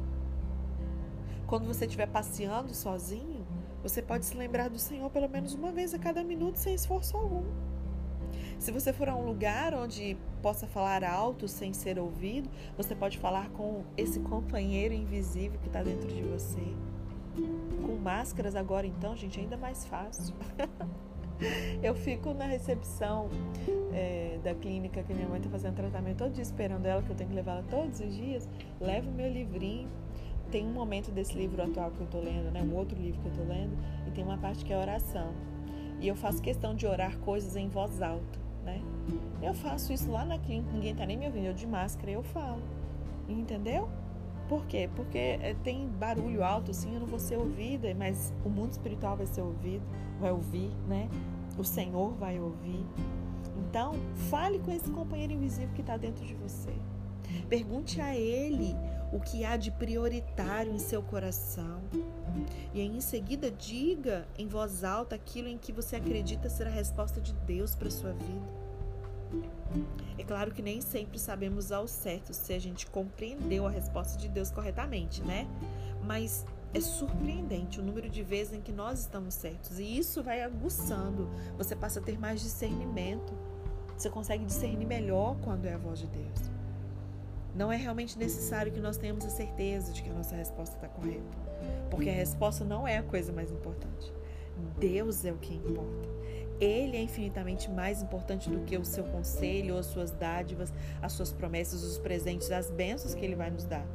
Quando 1.45 1.67
você 1.67 1.85
estiver 1.85 2.07
passeando 2.07 2.73
sozinho, 2.73 3.45
você 3.83 4.01
pode 4.01 4.25
se 4.25 4.35
lembrar 4.35 4.69
do 4.69 4.79
Senhor 4.79 5.09
pelo 5.11 5.29
menos 5.29 5.53
uma 5.53 5.71
vez 5.71 5.93
a 5.93 5.99
cada 5.99 6.23
minuto 6.23 6.55
sem 6.55 6.73
esforço 6.73 7.15
algum. 7.15 7.43
Se 8.59 8.71
você 8.71 8.91
for 8.91 9.07
a 9.07 9.15
um 9.15 9.25
lugar 9.25 9.73
onde 9.73 10.17
possa 10.41 10.65
falar 10.65 11.03
alto 11.03 11.47
sem 11.47 11.73
ser 11.73 11.99
ouvido, 11.99 12.49
você 12.75 12.95
pode 12.95 13.17
falar 13.17 13.49
com 13.49 13.83
esse 13.95 14.19
companheiro 14.19 14.93
invisível 14.93 15.59
que 15.59 15.67
está 15.67 15.83
dentro 15.83 16.07
de 16.07 16.23
você. 16.23 16.63
Com 17.85 17.95
máscaras 17.95 18.55
agora, 18.55 18.87
então, 18.87 19.15
gente, 19.15 19.39
ainda 19.39 19.57
mais 19.57 19.85
fácil. 19.85 20.33
Eu 21.83 21.93
fico 21.93 22.33
na 22.33 22.45
recepção 22.45 23.29
é, 23.93 24.39
da 24.43 24.55
clínica 24.55 25.03
que 25.03 25.13
minha 25.13 25.27
mãe 25.27 25.37
está 25.37 25.51
fazendo 25.51 25.75
tratamento 25.75 26.17
todo 26.17 26.31
dia 26.31 26.41
esperando 26.41 26.87
ela, 26.87 27.03
que 27.03 27.11
eu 27.11 27.15
tenho 27.15 27.29
que 27.29 27.35
levar 27.35 27.51
ela 27.51 27.65
todos 27.69 27.99
os 27.99 28.15
dias. 28.15 28.49
Levo 28.81 29.11
meu 29.11 29.31
livrinho 29.31 29.87
tem 30.51 30.65
um 30.65 30.71
momento 30.71 31.11
desse 31.11 31.35
livro 31.35 31.61
atual 31.61 31.91
que 31.91 31.99
eu 31.99 32.05
estou 32.05 32.23
lendo, 32.23 32.51
né? 32.51 32.61
Um 32.63 32.73
outro 32.75 32.99
livro 32.99 33.21
que 33.21 33.27
eu 33.27 33.31
estou 33.31 33.47
lendo, 33.47 33.77
e 34.07 34.11
tem 34.11 34.23
uma 34.23 34.37
parte 34.37 34.63
que 34.63 34.73
é 34.73 34.77
oração. 34.77 35.33
E 35.99 36.07
eu 36.07 36.15
faço 36.15 36.41
questão 36.41 36.75
de 36.75 36.85
orar 36.85 37.17
coisas 37.19 37.55
em 37.55 37.67
voz 37.67 38.01
alta, 38.01 38.39
né? 38.67 38.81
Eu 39.41 39.53
faço 39.53 39.93
isso 39.93 40.11
lá 40.11 40.25
na 40.25 40.37
clínica, 40.37 40.71
ninguém 40.71 40.93
tá 40.93 41.05
nem 41.05 41.17
me 41.17 41.25
ouvindo, 41.25 41.45
eu 41.45 41.53
de 41.53 41.65
máscara 41.65 42.11
eu 42.11 42.21
falo. 42.21 42.61
Entendeu? 43.27 43.89
Por 44.49 44.65
quê? 44.65 44.89
Porque 44.95 45.17
é, 45.17 45.55
tem 45.63 45.87
barulho 45.87 46.43
alto, 46.43 46.73
sim, 46.73 46.93
eu 46.93 46.99
não 46.99 47.07
vou 47.07 47.19
ser 47.19 47.37
ouvida, 47.37 47.93
mas 47.95 48.33
o 48.45 48.49
mundo 48.49 48.71
espiritual 48.71 49.17
vai 49.17 49.25
ser 49.25 49.41
ouvido, 49.41 49.83
vai 50.19 50.31
ouvir, 50.31 50.71
né? 50.87 51.09
O 51.57 51.63
Senhor 51.63 52.13
vai 52.13 52.39
ouvir. 52.39 52.85
Então, 53.57 53.93
fale 54.29 54.59
com 54.59 54.71
esse 54.71 54.89
companheiro 54.89 55.33
invisível 55.33 55.73
que 55.73 55.81
está 55.81 55.97
dentro 55.97 56.25
de 56.25 56.33
você. 56.35 56.73
Pergunte 57.49 57.99
a 57.99 58.15
ele 58.15 58.75
o 59.11 59.19
que 59.19 59.43
há 59.43 59.57
de 59.57 59.71
prioritário 59.71 60.73
em 60.73 60.79
seu 60.79 61.01
coração. 61.01 61.81
E 62.73 62.81
aí, 62.81 62.87
em 62.87 63.01
seguida, 63.01 63.51
diga 63.51 64.27
em 64.37 64.47
voz 64.47 64.83
alta 64.83 65.15
aquilo 65.15 65.47
em 65.47 65.57
que 65.57 65.71
você 65.71 65.95
acredita 65.95 66.49
ser 66.49 66.67
a 66.67 66.71
resposta 66.71 67.19
de 67.19 67.33
Deus 67.33 67.75
para 67.75 67.89
sua 67.89 68.13
vida. 68.13 68.67
É 70.17 70.23
claro 70.23 70.51
que 70.51 70.61
nem 70.61 70.81
sempre 70.81 71.19
sabemos 71.19 71.71
ao 71.71 71.87
certo 71.87 72.33
se 72.33 72.53
a 72.53 72.59
gente 72.59 72.87
compreendeu 72.87 73.67
a 73.67 73.69
resposta 73.69 74.17
de 74.17 74.27
Deus 74.27 74.49
corretamente, 74.49 75.21
né? 75.21 75.47
Mas 76.03 76.45
é 76.73 76.79
surpreendente 76.79 77.79
o 77.79 77.83
número 77.83 78.09
de 78.09 78.23
vezes 78.23 78.53
em 78.53 78.61
que 78.61 78.71
nós 78.71 78.99
estamos 78.99 79.33
certos. 79.33 79.79
E 79.79 79.97
isso 79.97 80.23
vai 80.23 80.41
aguçando. 80.43 81.29
Você 81.57 81.75
passa 81.75 81.99
a 81.99 82.03
ter 82.03 82.17
mais 82.19 82.41
discernimento. 82.41 83.33
Você 83.97 84.09
consegue 84.09 84.45
discernir 84.45 84.85
melhor 84.85 85.35
quando 85.43 85.65
é 85.65 85.73
a 85.73 85.77
voz 85.77 85.99
de 85.99 86.07
Deus. 86.07 86.57
Não 87.55 87.71
é 87.71 87.75
realmente 87.75 88.17
necessário 88.19 88.71
que 88.71 88.79
nós 88.79 88.97
tenhamos 88.97 89.25
a 89.25 89.29
certeza 89.29 89.91
de 89.91 90.03
que 90.03 90.09
a 90.09 90.13
nossa 90.13 90.35
resposta 90.35 90.75
está 90.75 90.87
correta, 90.87 91.37
porque 91.89 92.09
a 92.09 92.13
resposta 92.13 92.63
não 92.63 92.87
é 92.87 92.97
a 92.97 93.03
coisa 93.03 93.31
mais 93.31 93.51
importante. 93.51 94.13
Deus 94.79 95.23
é 95.25 95.31
o 95.31 95.37
que 95.37 95.53
importa. 95.53 96.09
Ele 96.59 96.97
é 96.97 97.01
infinitamente 97.01 97.69
mais 97.69 98.01
importante 98.01 98.49
do 98.49 98.61
que 98.61 98.77
o 98.77 98.83
seu 98.83 99.03
conselho, 99.03 99.77
as 99.77 99.85
suas 99.85 100.11
dádivas, 100.11 100.73
as 101.01 101.13
suas 101.13 101.31
promessas, 101.31 101.83
os 101.83 101.99
presentes, 101.99 102.51
as 102.51 102.71
bênçãos 102.71 103.13
que 103.13 103.23
ele 103.23 103.35
vai 103.35 103.51
nos 103.51 103.65
dar. 103.65 103.85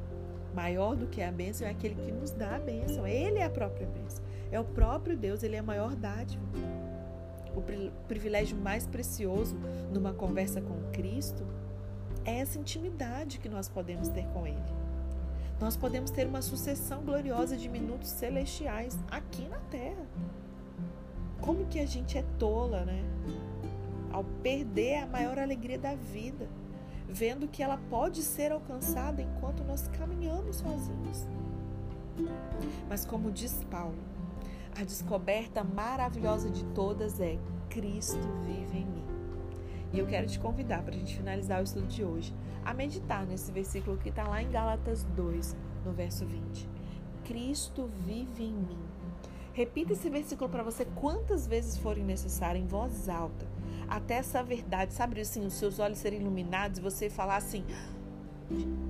Maior 0.54 0.94
do 0.94 1.06
que 1.06 1.22
a 1.22 1.32
bênção 1.32 1.66
é 1.66 1.70
aquele 1.70 1.94
que 1.96 2.12
nos 2.12 2.30
dá 2.30 2.56
a 2.56 2.58
bênção. 2.60 3.06
Ele 3.06 3.38
é 3.38 3.44
a 3.44 3.50
própria 3.50 3.86
bênção. 3.86 4.22
É 4.50 4.60
o 4.60 4.64
próprio 4.64 5.16
Deus, 5.16 5.42
ele 5.42 5.56
é 5.56 5.58
a 5.58 5.62
maior 5.62 5.96
dádiva. 5.96 6.42
O 7.54 7.62
privilégio 8.06 8.56
mais 8.56 8.86
precioso 8.86 9.56
numa 9.92 10.12
conversa 10.12 10.60
com 10.60 10.90
Cristo 10.92 11.44
é 12.24 12.38
essa 12.38 12.58
intimidade 12.58 13.38
que 13.38 13.48
nós 13.48 13.68
podemos 13.68 14.08
ter 14.08 14.26
com 14.28 14.46
Ele. 14.46 14.81
Nós 15.62 15.76
podemos 15.76 16.10
ter 16.10 16.26
uma 16.26 16.42
sucessão 16.42 17.04
gloriosa 17.04 17.56
de 17.56 17.68
minutos 17.68 18.08
celestiais 18.08 18.98
aqui 19.08 19.46
na 19.46 19.58
Terra. 19.70 20.04
Como 21.40 21.66
que 21.66 21.78
a 21.78 21.86
gente 21.86 22.18
é 22.18 22.24
tola, 22.36 22.84
né? 22.84 23.04
Ao 24.10 24.24
perder 24.42 25.04
a 25.04 25.06
maior 25.06 25.38
alegria 25.38 25.78
da 25.78 25.94
vida, 25.94 26.48
vendo 27.08 27.46
que 27.46 27.62
ela 27.62 27.78
pode 27.88 28.24
ser 28.24 28.50
alcançada 28.50 29.22
enquanto 29.22 29.62
nós 29.62 29.86
caminhamos 29.86 30.56
sozinhos. 30.56 31.28
Mas 32.88 33.04
como 33.04 33.30
diz 33.30 33.62
Paulo, 33.70 34.02
a 34.76 34.82
descoberta 34.82 35.62
maravilhosa 35.62 36.50
de 36.50 36.64
todas 36.74 37.20
é 37.20 37.38
Cristo 37.70 38.28
vive 38.44 38.78
em 38.78 38.84
mim. 38.84 39.11
E 39.92 39.98
eu 39.98 40.06
quero 40.06 40.26
te 40.26 40.38
convidar 40.38 40.82
para 40.82 40.94
a 40.94 40.98
gente 40.98 41.16
finalizar 41.16 41.60
o 41.60 41.64
estudo 41.64 41.86
de 41.86 42.02
hoje 42.02 42.34
a 42.64 42.72
meditar 42.72 43.26
nesse 43.26 43.52
versículo 43.52 43.98
que 43.98 44.08
está 44.08 44.26
lá 44.26 44.42
em 44.42 44.50
Gálatas 44.50 45.04
2, 45.04 45.56
no 45.84 45.92
verso 45.92 46.24
20. 46.24 46.68
Cristo 47.24 47.88
vive 48.06 48.44
em 48.44 48.54
mim. 48.54 48.78
Repita 49.52 49.92
esse 49.92 50.08
versículo 50.08 50.48
para 50.48 50.62
você 50.62 50.86
quantas 50.94 51.46
vezes 51.46 51.76
forem 51.76 52.04
necessárias, 52.04 52.64
em 52.64 52.66
voz 52.66 53.08
alta, 53.08 53.46
até 53.86 54.14
essa 54.14 54.42
verdade, 54.42 54.94
sabe 54.94 55.20
assim, 55.20 55.44
os 55.44 55.52
seus 55.54 55.78
olhos 55.78 55.98
serem 55.98 56.20
iluminados 56.20 56.78
e 56.78 56.82
você 56.82 57.10
falar 57.10 57.36
assim: 57.36 57.62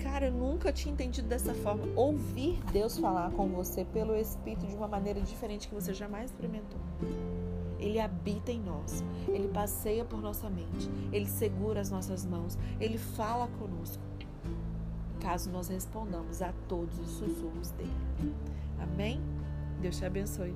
cara, 0.00 0.26
eu 0.26 0.32
nunca 0.32 0.72
tinha 0.72 0.92
entendido 0.92 1.26
dessa 1.26 1.52
forma. 1.54 1.84
Ouvir 1.96 2.62
Deus 2.72 2.96
falar 2.96 3.32
com 3.32 3.48
você 3.48 3.84
pelo 3.84 4.14
Espírito 4.14 4.66
de 4.66 4.76
uma 4.76 4.86
maneira 4.86 5.20
diferente 5.20 5.66
que 5.66 5.74
você 5.74 5.92
jamais 5.92 6.30
experimentou. 6.30 6.80
Ele 7.82 7.98
habita 7.98 8.52
em 8.52 8.60
nós, 8.60 9.02
ele 9.26 9.48
passeia 9.48 10.04
por 10.04 10.22
nossa 10.22 10.48
mente, 10.48 10.88
ele 11.12 11.26
segura 11.26 11.80
as 11.80 11.90
nossas 11.90 12.24
mãos, 12.24 12.56
ele 12.80 12.96
fala 12.96 13.48
conosco. 13.58 14.02
Caso 15.20 15.50
nós 15.50 15.68
respondamos 15.68 16.40
a 16.42 16.52
todos 16.68 16.96
os 16.98 17.10
sussurros 17.10 17.70
dele. 17.72 17.90
Amém? 18.78 19.20
Deus 19.80 19.98
te 19.98 20.04
abençoe. 20.04 20.54